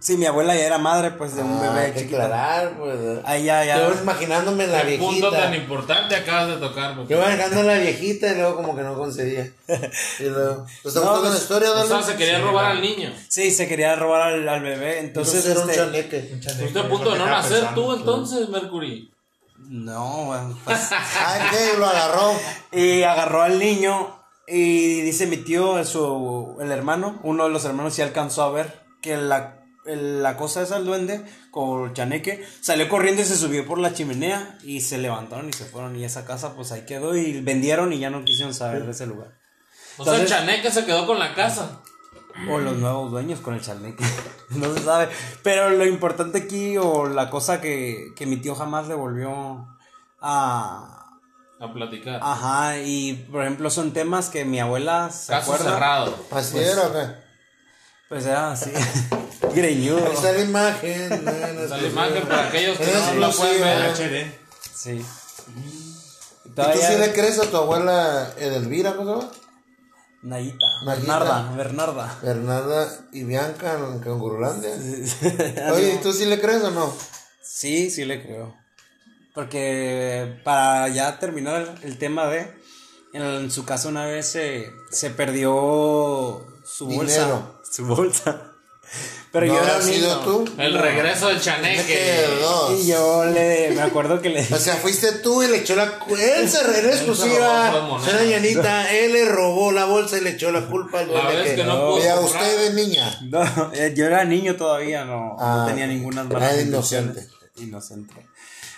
[0.00, 2.16] Sí, mi abuela ya era madre, pues, de un Ah, bebé chiquito.
[2.16, 2.96] aclarar, pues.
[3.24, 3.76] Ahí ya, ya.
[3.78, 5.42] Yo imaginándome la ¿Qué punto viejita.
[5.42, 6.96] tan importante acabas de tocar?
[6.96, 9.52] porque- Yo imaginando a la viejita y luego como que no conseguía.
[10.18, 13.12] Y luego, ¿te está No, pues, la historia, O sea, se quería robar al niño.
[13.28, 15.82] Sí, se quería robar al, al bebé, entonces, era un este...
[15.82, 16.40] chaneque.
[16.44, 19.12] Estuviste a punto de no nacer tú entonces, Mercury.
[19.58, 20.78] No, bueno, pues...
[21.26, 21.78] Ay, ¿qué?
[21.78, 22.32] Lo agarró.
[22.72, 27.94] y agarró al niño y dice mi tío, su, el hermano, uno de los hermanos
[27.94, 32.44] sí alcanzó a ver que la, el- la cosa esa, el duende, con el chaneque,
[32.60, 36.04] salió corriendo y se subió por la chimenea y se levantaron y se fueron y
[36.04, 39.38] esa casa pues ahí quedó y vendieron y ya no quisieron saber de ese lugar.
[39.96, 41.80] O sea, el chaneque se quedó con la casa.
[42.48, 44.02] O los nuevos dueños con el chaneque.
[44.50, 45.08] no se sabe.
[45.42, 49.66] Pero lo importante aquí, o la cosa que, que mi tío jamás le volvió
[50.22, 51.18] a.
[51.60, 52.20] A platicar.
[52.22, 55.74] Ajá, y por ejemplo, son temas que mi abuela se Caso acuerda.
[55.74, 56.16] cerrado.
[56.30, 57.29] Así era, ¿o qué?
[58.10, 58.72] Pues era así.
[59.54, 60.04] Greñudo.
[60.04, 61.24] Ahí está la imagen.
[61.24, 63.94] no, no Esa es la imagen para aquellos que no la pueden ver.
[63.94, 64.34] HD.
[64.74, 65.06] Sí.
[66.44, 69.32] ¿Y tú sí le crees a tu abuela Edelvira, cómo se llama?
[70.22, 70.66] Nayita.
[70.84, 71.52] Bernarda.
[71.56, 72.18] Bernarda.
[72.20, 74.70] Bernarda y Bianca en Cangurulandia.
[75.72, 76.92] Oye, ¿y tú sí le crees o no?
[77.40, 78.56] Sí, sí le creo.
[79.36, 82.52] Porque para ya terminar el tema de,
[83.12, 87.14] en su casa una vez se, se perdió su bolsa.
[87.24, 87.60] Dinero.
[87.70, 88.46] Su bolsa.
[89.32, 89.92] Pero ¿No yo era niño.
[89.94, 90.44] sido tú?
[90.58, 92.26] El regreso del chaneque.
[92.76, 96.00] Y yo le, me acuerdo que le O sea, fuiste tú y le echó la
[96.00, 97.72] cu- Él se en exclusiva.
[98.04, 101.62] Señora Yanita, él le robó la bolsa y le echó la culpa al vez que
[101.62, 103.20] no pudo Y a usted de niña.
[103.22, 107.28] No, eh, yo era niño todavía, no, Ah, no tenía ninguna malas era intenciones.
[107.58, 108.26] Inocente.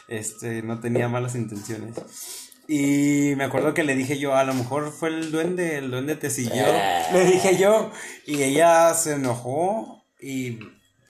[0.09, 1.95] Este, no tenía malas intenciones.
[2.69, 6.17] Y me acuerdo que le dije yo, a lo mejor fue el duende, el duende
[6.17, 6.65] te siguió.
[7.13, 7.91] Le dije yo,
[8.27, 10.59] y ella se enojó y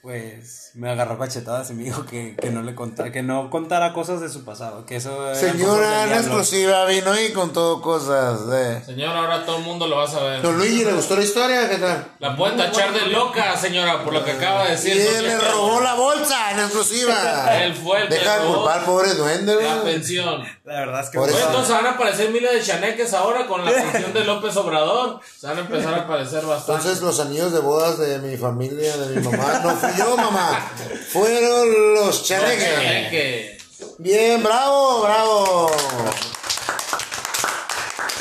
[0.02, 3.92] pues me agarró cachetadas y me dijo que, que no le contara, que no contara
[3.92, 8.82] cosas de su pasado, que eso Señora en exclusiva vino y contó cosas de.
[8.84, 10.42] Señor, ahora todo el mundo lo va a saber.
[10.42, 11.68] Don Luigi, ¿le gustó la historia?
[11.70, 12.04] ¿Qué tal?
[12.18, 14.92] La pueden tachar de loca, señora, por lo que acaba de Y decir.
[14.96, 17.54] él le robó la bolsa en exclusiva.
[17.62, 19.94] Él fue el que Deja de culpar pobre duende, La güey.
[19.94, 20.42] pensión.
[20.64, 23.46] La verdad es que Por Pues eso- entonces van a aparecer miles de chaneques ahora
[23.46, 25.20] con la pensión de López Obrador.
[25.38, 26.82] Se van a empezar a aparecer bastante.
[26.82, 30.72] Entonces los anillos de bodas de mi familia, de mi mamá, no yo, mamá.
[31.12, 32.74] Fueron los chaneques.
[32.74, 33.58] Chaneque.
[33.98, 35.70] Bien, bravo, bravo.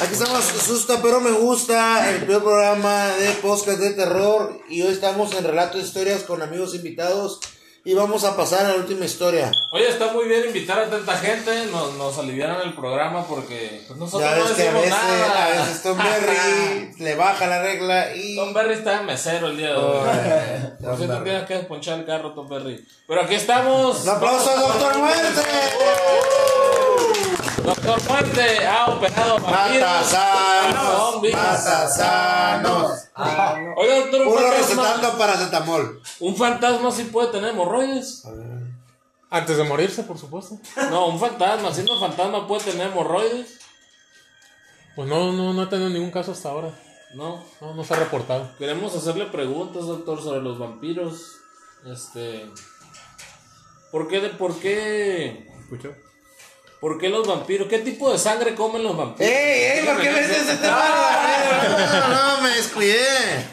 [0.01, 4.59] Aquí estamos, asusta, pero me gusta el primer programa de podcast de terror.
[4.67, 7.39] Y hoy estamos en Relato de Historias con amigos invitados.
[7.83, 9.51] Y vamos a pasar a la última historia.
[9.71, 11.65] Oye, está muy bien invitar a tanta gente.
[11.71, 14.99] Nos, nos aliviaron el programa porque pues, nosotros Ya no ves que a decimos veces,
[14.99, 15.45] nada.
[15.45, 18.35] a veces Tom Berry le baja la regla y.
[18.35, 20.09] Tom Berry está en mesero el día de hoy.
[20.83, 22.85] Por cierto, tienes que ponchar el carro, Tom Berry.
[23.07, 24.03] Pero aquí estamos.
[24.03, 25.41] ¡Un aplauso Doctor Muerte!
[27.63, 32.91] Doctor Muerte ha operado vampiros, Matasanos, matasanos.
[33.77, 36.01] Oiga, doctor, un Puro fantasma, recetando paracetamol.
[36.21, 38.23] un fantasma sí puede tener hemorroides.
[39.29, 40.57] Antes de morirse, por supuesto.
[40.89, 43.59] No, un fantasma, siendo fantasma puede tener hemorroides.
[44.95, 46.69] Pues no, no, no he tenido ningún caso hasta ahora.
[47.13, 48.49] No, No, no se ha reportado.
[48.57, 51.37] queremos hacerle preguntas, doctor, sobre los vampiros.
[51.85, 52.49] Este.
[53.91, 55.89] ¿Por qué, de, por qué, ¿Escuchó?
[56.81, 57.67] Por qué los vampiros?
[57.67, 59.31] ¿Qué tipo de sangre comen los vampiros?
[59.31, 59.85] ¡Ey, ey!
[59.85, 60.81] ¿Por qué ves ese tema?
[62.09, 63.47] No, no, me descuidé.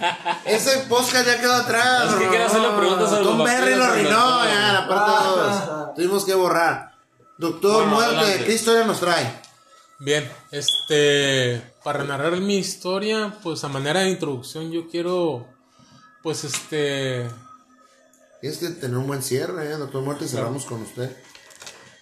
[0.46, 2.04] Ese podcast ya quedó atrás.
[2.04, 2.30] Es que bro.
[2.30, 5.12] quiero hacerle preguntas Tom los Berry lo vampiros, arruinó, ya, la parte
[5.76, 5.94] 2.
[5.94, 6.96] Tuvimos que borrar.
[7.36, 8.44] Doctor Bueno, Muerte, adelante.
[8.46, 9.30] ¿qué historia nos trae?
[10.00, 15.46] Bien, este, para narrar mi historia, pues a manera de introducción yo quiero,
[16.22, 17.28] pues este,
[18.40, 19.76] Tienes que tener un buen cierre, ¿eh?
[19.76, 21.14] Doctor Muerte, y cerramos con usted.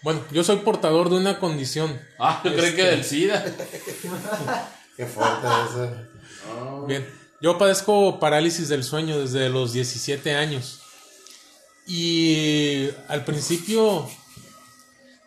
[0.07, 2.00] Bueno, yo soy portador de una condición.
[2.16, 3.44] Ah, yo creí que del SIDA.
[4.96, 6.86] Qué fuerte eso.
[6.86, 7.04] Bien,
[7.40, 10.80] yo padezco parálisis del sueño desde los 17 años.
[11.88, 14.09] Y al principio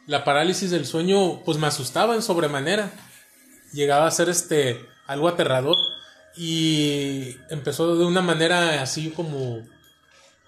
[0.07, 2.89] la parálisis del sueño pues me asustaba en sobremanera.
[3.73, 5.75] Llegaba a ser este algo aterrador
[6.37, 9.61] y empezó de una manera así como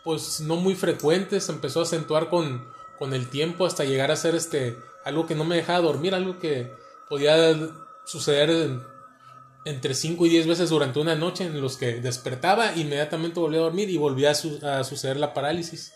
[0.06, 2.66] pues no muy frecuente, se empezó a acentuar con,
[3.02, 6.38] con el tiempo hasta llegar a ser este algo que no me dejaba dormir, algo
[6.38, 6.72] que
[7.10, 7.58] podía
[8.06, 8.84] suceder en-
[9.66, 13.64] entre 5 y 10 veces durante una noche en los que despertaba, inmediatamente volvía a
[13.64, 15.94] dormir y volvía a, su- a suceder la parálisis.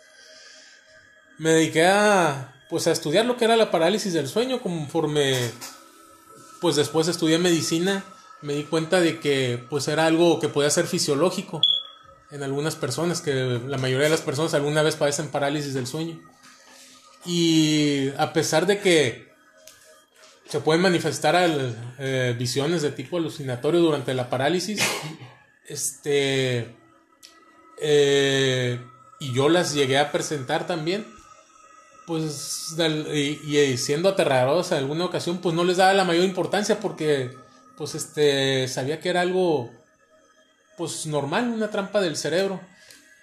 [1.37, 5.37] Me dediqué a pues a estudiar lo que era la parálisis del sueño conforme
[6.59, 8.03] pues después estudié medicina,
[8.41, 11.61] me di cuenta de que pues era algo que podía ser fisiológico
[12.31, 16.19] en algunas personas, que la mayoría de las personas alguna vez padecen parálisis del sueño.
[17.25, 19.25] Y a pesar de que
[20.47, 24.79] se pueden manifestar al- eh, visiones de tipo alucinatorio durante la parálisis,
[25.67, 26.75] este,
[27.81, 28.79] eh,
[29.19, 31.05] y yo las llegué a presentar también,
[32.05, 32.75] pues,
[33.13, 37.31] y, y siendo aterradoras en alguna ocasión, pues no les daba la mayor importancia porque,
[37.77, 39.71] pues, este, sabía que era algo,
[40.77, 42.61] pues, normal, una trampa del cerebro.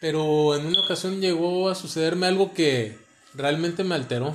[0.01, 2.99] Pero en una ocasión llegó a sucederme algo que
[3.35, 4.35] realmente me alteró.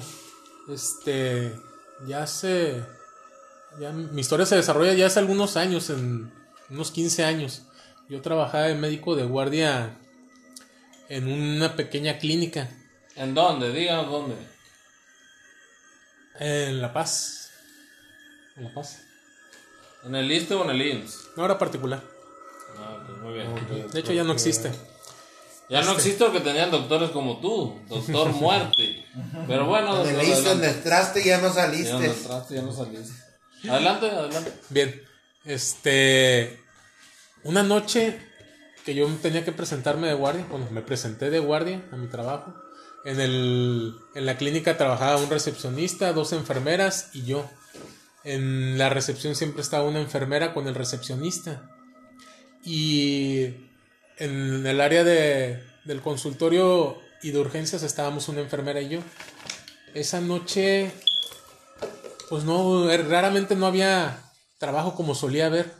[0.70, 1.54] Este,
[2.06, 2.84] ya hace,
[3.80, 6.32] ya mi historia se desarrolla ya hace algunos años, en
[6.70, 7.64] unos 15 años.
[8.10, 9.98] Yo trabajaba de médico de guardia
[11.10, 12.70] en una pequeña clínica
[13.18, 13.72] ¿En dónde?
[13.72, 14.36] Díganos dónde.
[16.40, 17.52] en La Paz.
[18.56, 19.02] En La Paz.
[20.04, 21.30] ¿En el ISTE o en el IMSS?
[21.36, 22.04] No era particular.
[22.78, 23.92] Ah, pues muy bien.
[23.92, 24.72] De hecho ya no existe.
[25.70, 29.06] Ya no existe lo que tenían doctores como tú, doctor muerte.
[29.48, 30.26] Pero bueno, En el adelante.
[30.36, 32.06] listo, en el traste ya no Ya no saliste.
[32.06, 33.14] entraste, ya no saliste.
[33.70, 34.54] Adelante, adelante.
[34.70, 35.02] Bien,
[35.44, 36.60] este,
[37.44, 38.18] una noche
[38.86, 42.54] que yo tenía que presentarme de guardia, bueno, me presenté de guardia a mi trabajo.
[43.04, 47.50] En, el, en la clínica trabajaba un recepcionista, dos enfermeras y yo.
[48.24, 51.70] En la recepción siempre estaba una enfermera con el recepcionista.
[52.64, 53.67] Y
[54.20, 59.00] en el área de, del consultorio y de urgencias estábamos una enfermera y yo.
[59.94, 60.92] Esa noche,
[62.30, 64.20] pues no, er, raramente no había
[64.60, 65.72] trabajo como solía haber.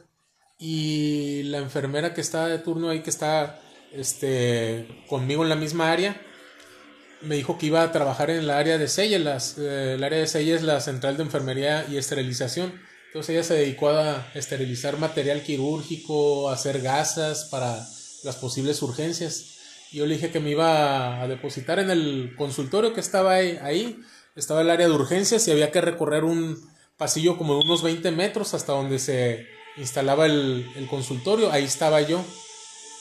[0.60, 3.60] Y la enfermera que estaba de turno ahí, que está
[3.92, 6.20] este, conmigo en la misma área,
[7.22, 9.20] me dijo que iba a trabajar en el área de Selle.
[9.20, 12.82] Las, eh, el área de Selle es la central de enfermería y esterilización.
[13.08, 17.86] Entonces ella se dedicó a esterilizar material quirúrgico, hacer gasas para
[18.24, 19.58] las posibles urgencias.
[19.92, 24.00] Yo le dije que me iba a depositar en el consultorio que estaba ahí.
[24.36, 28.12] Estaba el área de urgencias y había que recorrer un pasillo como de unos 20
[28.12, 29.48] metros hasta donde se
[29.78, 31.52] instalaba el, consultorio.
[31.52, 32.24] Ahí estaba yo.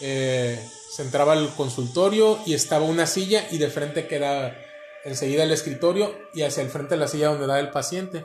[0.01, 0.59] Eh,
[0.95, 4.57] se entraba al consultorio y estaba una silla y de frente queda
[5.05, 8.25] enseguida el escritorio y hacia el frente la silla donde da el paciente.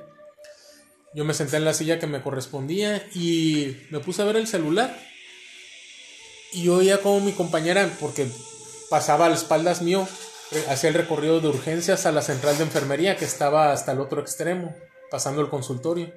[1.14, 4.48] Yo me senté en la silla que me correspondía y me puse a ver el
[4.48, 4.98] celular.
[6.52, 8.28] Y oía como mi compañera, porque
[8.90, 10.08] pasaba a espaldas mío,
[10.52, 14.02] eh, hacía el recorrido de urgencias a la central de enfermería que estaba hasta el
[14.02, 14.76] otro extremo,
[15.10, 16.12] pasando el consultorio.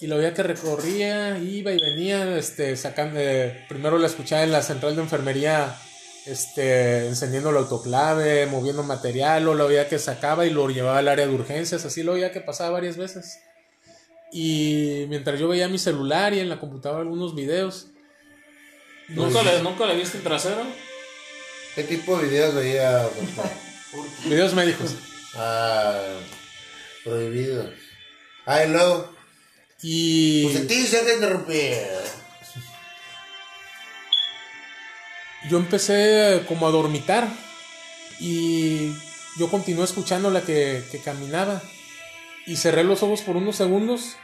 [0.00, 4.52] Y lo veía que recorría, iba y venía, este, sacando, eh, primero la escuchaba en
[4.52, 5.76] la central de enfermería,
[6.24, 11.08] este, encendiendo el autoclave, moviendo material, o lo veía que sacaba y lo llevaba al
[11.08, 13.40] área de urgencias, así lo veía que pasaba varias veces.
[14.32, 17.88] Y mientras yo veía mi celular y en la computadora algunos videos,
[19.10, 20.62] ¿Nunca, le, ¿Nunca le viste el trasero?
[21.74, 23.08] ¿Qué tipo de videos veía?
[24.24, 24.94] videos médicos.
[25.34, 26.00] Ah,
[27.04, 27.70] prohibidos.
[28.46, 29.12] Ay, luego.
[29.82, 31.60] Y Pues a ti se te interrumpí.
[35.48, 37.26] yo empecé como a dormitar
[38.18, 38.92] y
[39.38, 41.62] yo continué escuchando la que, que caminaba
[42.46, 44.16] y cerré los ojos por unos segundos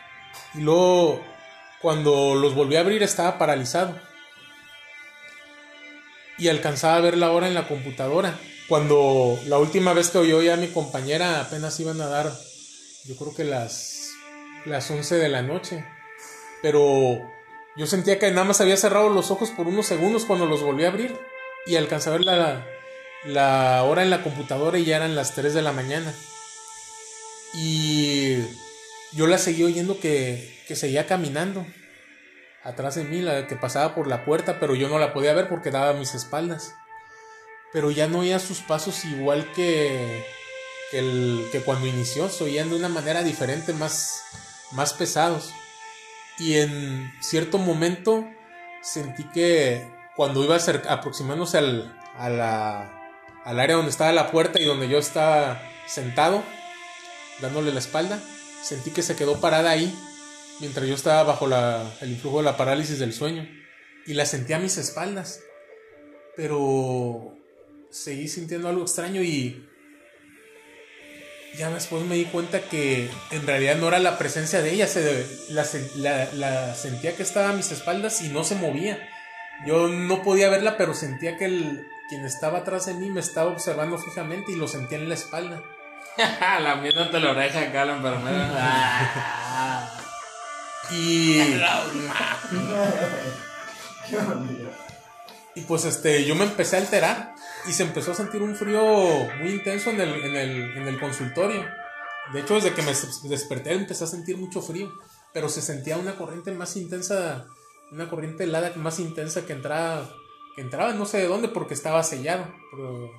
[0.54, 1.24] y luego
[1.80, 3.98] cuando los volví a abrir estaba paralizado
[6.38, 8.38] y alcanzaba a ver la hora en la computadora.
[8.68, 12.32] Cuando la última vez que oyó a mi compañera apenas iban a dar
[13.04, 14.10] yo creo que las
[14.64, 15.84] las 11 de la noche.
[16.62, 17.20] Pero
[17.76, 20.84] yo sentía que nada más había cerrado los ojos por unos segundos cuando los volví
[20.84, 21.16] a abrir
[21.66, 22.66] y alcancé a ver la,
[23.24, 26.12] la hora en la computadora y ya eran las 3 de la mañana.
[27.54, 28.38] Y
[29.12, 31.64] yo la seguí oyendo que, que seguía caminando
[32.66, 35.48] atrás de mí, la que pasaba por la puerta, pero yo no la podía ver
[35.48, 36.74] porque daba mis espaldas.
[37.72, 40.26] Pero ya no oía sus pasos igual que,
[40.90, 44.22] que, el, que cuando inició, se oían de una manera diferente, más,
[44.72, 45.52] más pesados.
[46.38, 48.26] Y en cierto momento
[48.82, 50.56] sentí que cuando iba
[50.88, 56.42] aproximándose al, al área donde estaba la puerta y donde yo estaba sentado,
[57.40, 58.18] dándole la espalda,
[58.62, 59.96] sentí que se quedó parada ahí
[60.60, 63.48] mientras yo estaba bajo la, el influjo de la parálisis del sueño.
[64.06, 65.40] Y la sentí a mis espaldas.
[66.36, 67.34] Pero
[67.90, 69.64] seguí sintiendo algo extraño y
[71.56, 75.26] ya después me di cuenta que en realidad no era la presencia de ella, se,
[75.48, 75.64] la,
[75.96, 78.98] la- la sentía que estaba a mis espaldas y no se movía.
[79.66, 83.50] Yo no podía verla, pero sentía que el, quien estaba atrás de mí me estaba
[83.50, 85.62] observando fijamente y lo sentía en la espalda.
[86.60, 89.92] Lamiéndote la oreja acá la enfermera.
[90.90, 91.40] Y,
[95.54, 97.34] y pues este, yo me empecé a alterar
[97.66, 98.82] y se empezó a sentir un frío
[99.40, 101.64] muy intenso en el, en el, en el consultorio.
[102.32, 104.92] De hecho, desde que me des- desperté empecé a sentir mucho frío,
[105.32, 107.46] pero se sentía una corriente más intensa,
[107.90, 110.08] una corriente helada más intensa que entraba,
[110.54, 113.10] que entraba no sé de dónde porque estaba sellado, pero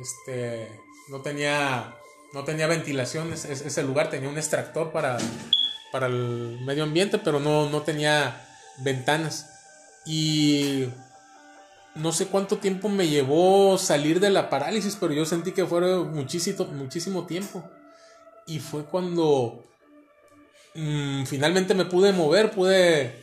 [0.00, 1.94] este, no tenía,
[2.32, 5.18] no tenía ventilación ese lugar, tenía un extractor para,
[5.94, 8.44] para el medio ambiente, pero no, no tenía
[8.78, 9.46] ventanas.
[10.04, 10.86] Y
[11.94, 16.04] no sé cuánto tiempo me llevó salir de la parálisis, pero yo sentí que fue
[16.04, 17.62] muchísimo, muchísimo tiempo.
[18.44, 19.62] Y fue cuando
[20.74, 23.14] mm, finalmente me pude mover, pude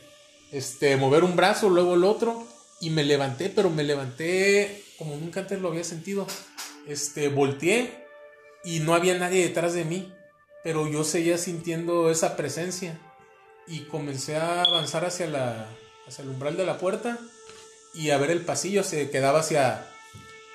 [0.50, 2.46] este, mover un brazo, luego el otro,
[2.80, 6.26] y me levanté, pero me levanté como nunca antes lo había sentido.
[6.88, 8.06] Este, volteé
[8.64, 10.10] y no había nadie detrás de mí,
[10.62, 12.98] pero yo seguía sintiendo esa presencia
[13.66, 15.66] y comencé a avanzar hacia la
[16.06, 17.18] hacia el umbral de la puerta
[17.94, 19.86] y a ver el pasillo se quedaba hacia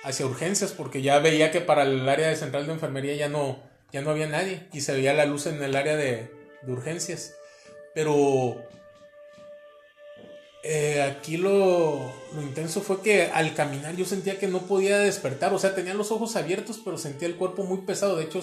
[0.04, 3.60] hacia urgencias porque ya veía que para el área de central de enfermería ya no
[3.92, 6.32] ya no había nadie y se veía la luz en el área de,
[6.62, 7.36] de urgencias.
[7.94, 8.58] Pero
[10.64, 15.54] eh, aquí lo, lo intenso fue que al caminar yo sentía que no podía despertar,
[15.54, 18.42] o sea, tenía los ojos abiertos, pero sentía el cuerpo muy pesado, de hecho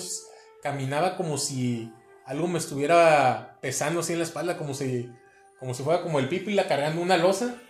[0.65, 1.93] caminaba como si
[2.25, 5.12] algo me estuviera pesando así en la espalda, como si,
[5.61, 7.61] como si fuera como el pipila cargando una losa,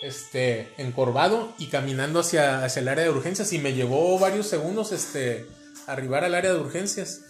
[0.00, 4.92] este, encorvado y caminando hacia, hacia el área de urgencias y me llevó varios segundos,
[4.92, 5.44] este,
[5.88, 7.22] arribar al área de urgencias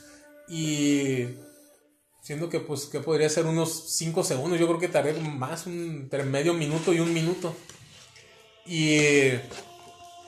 [0.48, 1.28] y
[2.22, 6.02] siendo que pues que podría ser unos 5 segundos, yo creo que tardé más, un,
[6.02, 7.56] entre medio minuto y un minuto.
[8.66, 8.98] Y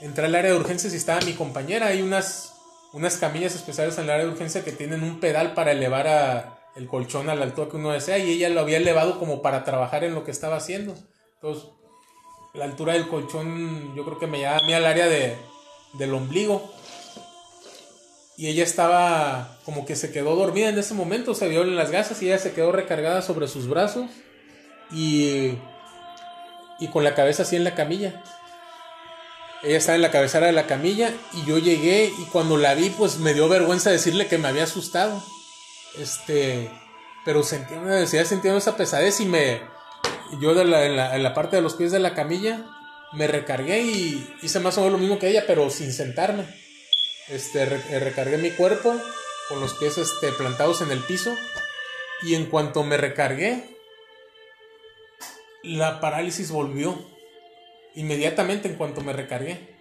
[0.00, 2.54] entré al área de urgencias y estaba mi compañera, hay unas,
[2.92, 6.58] unas camillas especiales en el área de urgencia que tienen un pedal para elevar a,
[6.78, 9.64] el colchón a la altura que uno desea y ella lo había elevado como para
[9.64, 10.94] trabajar en lo que estaba haciendo.
[11.34, 11.70] Entonces,
[12.54, 15.36] la altura del colchón yo creo que me llevaba a mí al área de,
[15.94, 16.72] del ombligo.
[18.36, 21.90] Y ella estaba como que se quedó dormida en ese momento, se vio en las
[21.90, 24.08] gasas y ella se quedó recargada sobre sus brazos
[24.92, 25.54] y,
[26.78, 28.22] y con la cabeza así en la camilla.
[29.62, 32.90] Ella estaba en la cabecera de la camilla y yo llegué y cuando la vi
[32.90, 35.22] pues me dio vergüenza decirle que me había asustado.
[35.98, 36.70] Este,
[37.24, 39.60] pero sentí una necesidad sintiendo esa pesadez y me,
[40.40, 42.64] yo en, la, en la parte de los pies de la camilla
[43.12, 46.46] me recargué y hice más o menos lo mismo que ella, pero sin sentarme.
[47.28, 48.94] Este, re- recargué mi cuerpo
[49.48, 51.34] con los pies este, plantados en el piso
[52.22, 53.76] y en cuanto me recargué,
[55.62, 56.96] la parálisis volvió
[57.98, 59.76] inmediatamente en cuanto me recargué.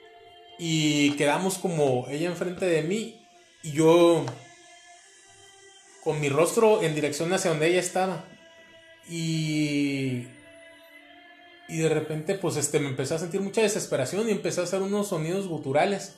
[0.60, 3.22] Y quedamos como ella enfrente de mí
[3.64, 4.26] y yo
[6.04, 8.26] con mi rostro en dirección hacia donde ella estaba.
[9.10, 10.24] Y
[11.70, 14.82] y de repente pues este me empecé a sentir mucha desesperación y empecé a hacer
[14.82, 16.16] unos sonidos guturales.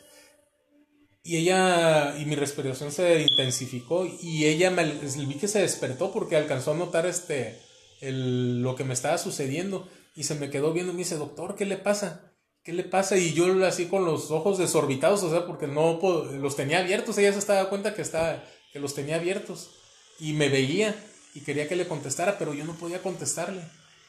[1.24, 6.38] Y ella y mi respiración se intensificó y ella me vi que se despertó porque
[6.38, 7.60] alcanzó a notar este
[8.00, 11.56] el- lo que me estaba sucediendo y se me quedó viendo y me dice doctor
[11.56, 12.34] qué le pasa
[12.64, 16.00] qué le pasa y yo así con los ojos desorbitados o sea porque no
[16.40, 19.72] los tenía abiertos ella se estaba cuenta que estaba que los tenía abiertos
[20.20, 20.96] y me veía
[21.34, 23.62] y quería que le contestara pero yo no podía contestarle.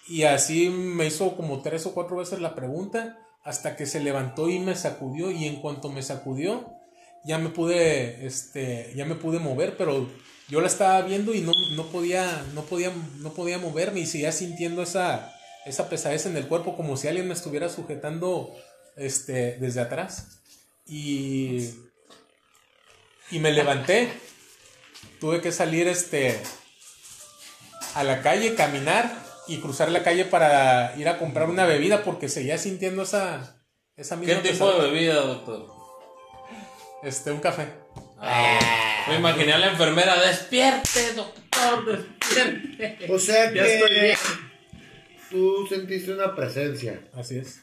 [0.09, 4.49] Y así me hizo como tres o cuatro veces la pregunta hasta que se levantó
[4.49, 6.69] y me sacudió y en cuanto me sacudió
[7.25, 10.09] ya me pude este ya me pude mover pero
[10.49, 14.33] yo la estaba viendo y no, no podía no podía no podía moverme y seguía
[14.33, 15.35] sintiendo esa
[15.67, 18.55] esa pesadez en el cuerpo como si alguien me estuviera sujetando
[18.97, 20.41] este desde atrás
[20.87, 21.71] y
[23.31, 24.09] y me levanté
[25.21, 26.41] tuve que salir este
[27.95, 29.13] a la calle caminar
[29.47, 33.63] y cruzar la calle para ir a comprar una bebida porque seguía sintiendo esa
[33.97, 35.67] esa ¿Qué tipo de bebida, doctor?
[37.03, 37.69] este un café
[38.23, 38.59] Ah,
[39.09, 43.11] me imaginé a la enfermera, despierte, doctor, despierte.
[43.11, 44.17] O sea Ya estoy que bien.
[45.31, 47.09] Tú sentiste una presencia.
[47.15, 47.61] Así es.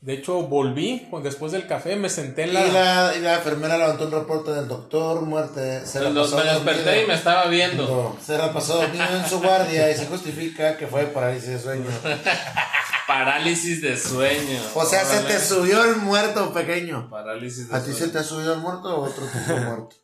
[0.00, 2.66] De hecho, volví después del café, me senté en Y la...
[2.66, 5.86] la, y la enfermera levantó un reporte del doctor, muerte.
[5.86, 7.86] Se la Me, pasó me desperté y me estaba viendo.
[7.86, 11.58] No, Se la pasó dormido en su guardia y se justifica que fue parálisis de
[11.60, 11.86] sueño.
[13.06, 14.58] Parálisis de sueño.
[14.74, 17.08] O sea, se te subió el muerto pequeño.
[17.08, 19.96] Parálisis de ¿A ti se te ha subido el muerto o otro tipo muerto?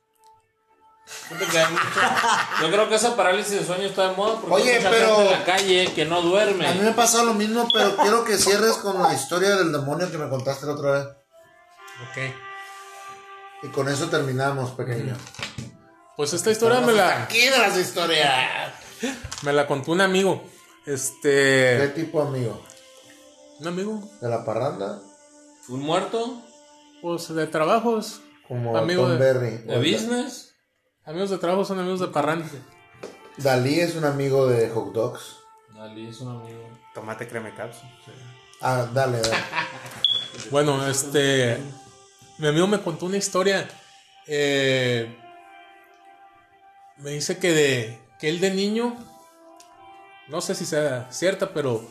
[2.62, 5.16] Yo creo que esa parálisis de sueño está de moda porque Oye, hay mucha pero-
[5.16, 6.66] gente en la calle que no duerme.
[6.66, 10.10] A mí me pasa lo mismo, pero quiero que cierres con la historia del demonio
[10.10, 11.04] que me contaste la otra vez.
[12.10, 12.34] Ok.
[13.64, 15.16] Y con eso terminamos, pequeño.
[16.16, 18.72] Pues esta historia me la, Aquí de las historias.
[19.42, 20.42] me la contó un amigo.
[20.84, 21.88] ¿Qué Este...
[21.88, 22.62] tipo amigo?
[23.60, 25.00] Un amigo, ¿De la parranda?
[25.68, 26.42] ¿Un muerto?
[27.02, 28.20] pues de trabajos.
[28.48, 29.50] Como Amigo Tom de- Berry.
[29.58, 30.47] ¿De business?
[31.08, 32.46] Amigos de trabajo son amigos de parranda.
[33.38, 35.38] Dalí es un amigo de hot dogs.
[35.80, 36.68] Ali es un amigo.
[36.92, 37.80] Tomate creme capsu.
[38.60, 39.34] Ah, dale, dale.
[40.50, 41.56] Bueno, este.
[42.36, 43.66] Mi amigo me contó una historia.
[44.26, 45.16] eh,
[46.98, 47.98] me dice que de.
[48.20, 48.94] que él de niño.
[50.28, 51.82] No sé si sea cierta, pero.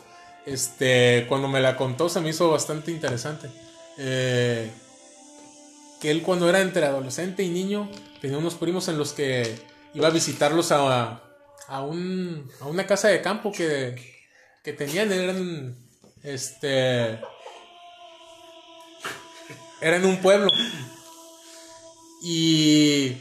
[0.46, 1.26] Este.
[1.28, 3.50] Cuando me la contó se me hizo bastante interesante.
[3.98, 4.70] Eh,
[6.00, 7.90] que él cuando era entre adolescente y niño.
[8.20, 9.58] Tenía unos primos en los que
[9.94, 11.22] iba a visitarlos a.
[11.68, 12.50] a un.
[12.60, 13.94] a una casa de campo que.
[14.64, 15.12] que tenían.
[15.12, 15.76] Eran.
[16.22, 17.20] Este
[19.80, 20.50] era en un pueblo.
[22.22, 23.12] Y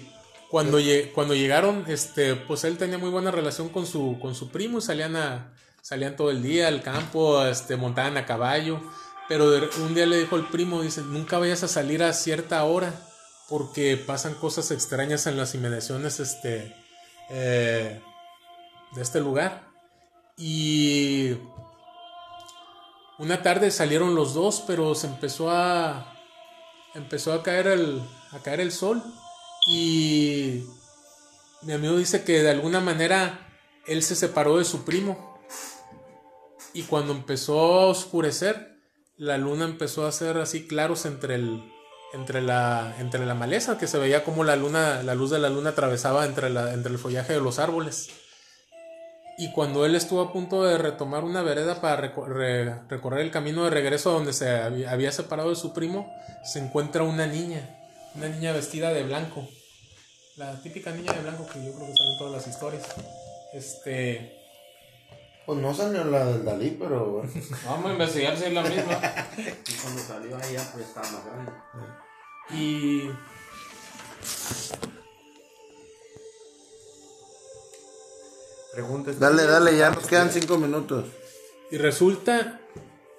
[0.50, 4.50] cuando, lle- cuando llegaron, este, pues él tenía muy buena relación con su, con su
[4.50, 8.82] primo salían, a, salían todo el día al campo, este, montaban a caballo.
[9.30, 9.45] Pero
[9.84, 12.93] un día le dijo el primo, dice, nunca vayas a salir a cierta hora
[13.50, 16.76] porque pasan cosas extrañas en las inmediaciones este,
[17.30, 18.02] eh,
[18.93, 19.68] de este lugar.
[20.38, 21.38] Y
[23.18, 26.14] una tarde salieron los dos, pero se empezó a
[26.93, 29.04] empezó a caer el a caer el sol
[29.68, 30.64] y
[31.62, 33.48] mi amigo dice que de alguna manera
[33.86, 35.39] él se separó de su primo
[36.74, 38.78] Y cuando empezó a oscurecer,
[39.18, 41.64] la luna empezó a hacer así claros entre el
[42.14, 45.49] entre la entre la maleza que se veía como la luna la luz de la
[45.49, 48.10] luna atravesaba entre la entre el follaje de los árboles.
[49.39, 53.30] Y cuando él estuvo a punto de retomar una vereda para reco- re- recorrer el
[53.30, 56.12] camino de regreso a donde se había, separado de su primo,
[56.43, 57.62] se encuentra una niña,
[58.16, 59.47] una niña vestida de blanco.
[60.38, 62.84] La típica niña de blanco que yo creo que sale en todas las historias.
[63.53, 64.34] Este,
[65.45, 67.32] Pues no salió la del Dalí, pero bueno.
[67.66, 68.99] Vamos a investigar si es la misma.
[69.38, 71.51] Y cuando salió ahí ya pues estaba más grande.
[72.54, 73.10] Y
[78.74, 79.20] Preguntas.
[79.20, 81.06] Dale, dale, ya nos quedan cinco minutos.
[81.72, 82.62] Y resulta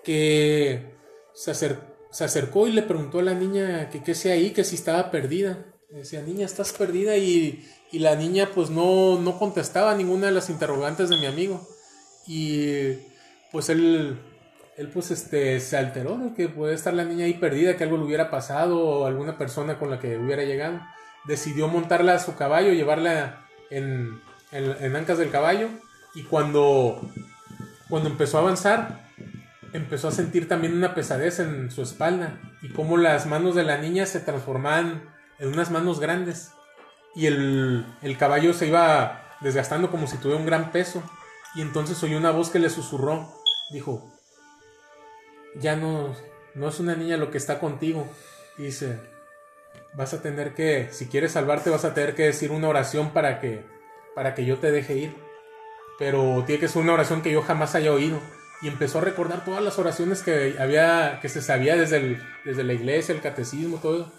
[0.05, 0.93] que
[1.35, 1.81] se, acer-
[2.12, 5.11] se acercó y le preguntó a la niña que qué hacía ahí, que si estaba
[5.11, 5.66] perdida.
[5.91, 7.16] Le decía, niña, estás perdida.
[7.16, 11.66] Y, y la niña pues no, no contestaba ninguna de las interrogantes de mi amigo.
[12.26, 12.93] Y
[13.51, 14.18] pues él,
[14.79, 17.99] él pues este, se alteró de que puede estar la niña ahí perdida, que algo
[17.99, 20.81] le hubiera pasado o alguna persona con la que hubiera llegado.
[21.26, 24.20] Decidió montarla a su caballo, llevarla en,
[24.53, 25.68] en, en ancas del caballo.
[26.14, 27.03] Y cuando
[27.89, 29.01] cuando empezó a avanzar,
[29.72, 33.79] empezó a sentir también una pesadez en su espalda y cómo las manos de la
[33.79, 35.03] niña se transformaban
[35.39, 36.53] en unas manos grandes
[37.14, 41.03] y el, el caballo se iba desgastando como si tuviera un gran peso
[41.55, 43.35] y entonces oyó una voz que le susurró,
[43.72, 44.12] dijo,
[45.59, 46.14] ya no,
[46.54, 48.06] no es una niña lo que está contigo,
[48.56, 48.98] dice,
[49.94, 53.40] vas a tener que, si quieres salvarte vas a tener que decir una oración para
[53.40, 53.62] que,
[54.14, 55.28] para que yo te deje ir
[55.98, 58.20] pero tiene que ser una oración que yo jamás haya oído.
[58.62, 62.72] Y empezó a recordar todas las oraciones que había, que se sabía desde, desde la
[62.72, 64.11] iglesia, el catecismo, todo.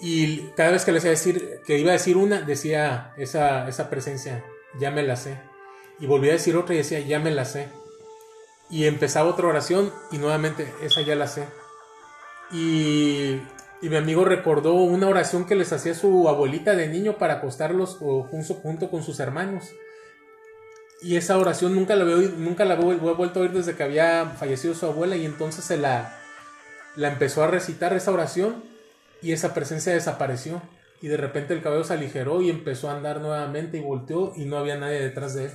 [0.00, 3.90] Y cada vez que le decía decir, que iba a decir una, decía esa, esa
[3.90, 4.44] presencia,
[4.78, 5.38] ya me la sé.
[5.98, 7.68] Y volvía a decir otra y decía, ya me la sé.
[8.70, 11.48] Y empezaba otra oración y nuevamente, esa ya la sé.
[12.50, 13.40] Y,
[13.82, 17.98] y mi amigo recordó una oración que les hacía su abuelita de niño para acostarlos
[18.00, 19.64] o junto, junto con sus hermanos.
[21.00, 23.84] Y esa oración nunca la, veo, nunca la veo- he vuelto a oír desde que
[23.84, 26.18] había fallecido su abuela y entonces se la,
[26.96, 28.64] la empezó a recitar esa oración
[29.22, 30.60] y esa presencia desapareció.
[31.00, 34.46] Y de repente el cabello se aligeró y empezó a andar nuevamente y volteó y
[34.46, 35.52] no había nadie detrás de él.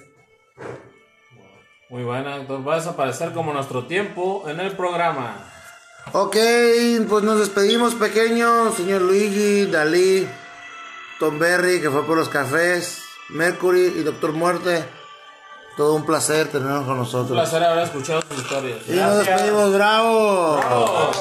[1.89, 5.35] Muy buena, entonces va a desaparecer como nuestro tiempo en el programa.
[6.11, 6.35] Ok,
[7.07, 8.75] pues nos despedimos, pequeños.
[8.75, 10.27] Señor Luigi, Dalí,
[11.19, 14.83] Tom Berry, que fue por los cafés, Mercury y Doctor Muerte.
[15.77, 17.31] Todo un placer tenerlos con Un nosotros.
[17.31, 18.79] placer haber escuchado sus historias.
[18.87, 20.57] Y nos despedimos, bravo.
[20.57, 21.11] Bravo.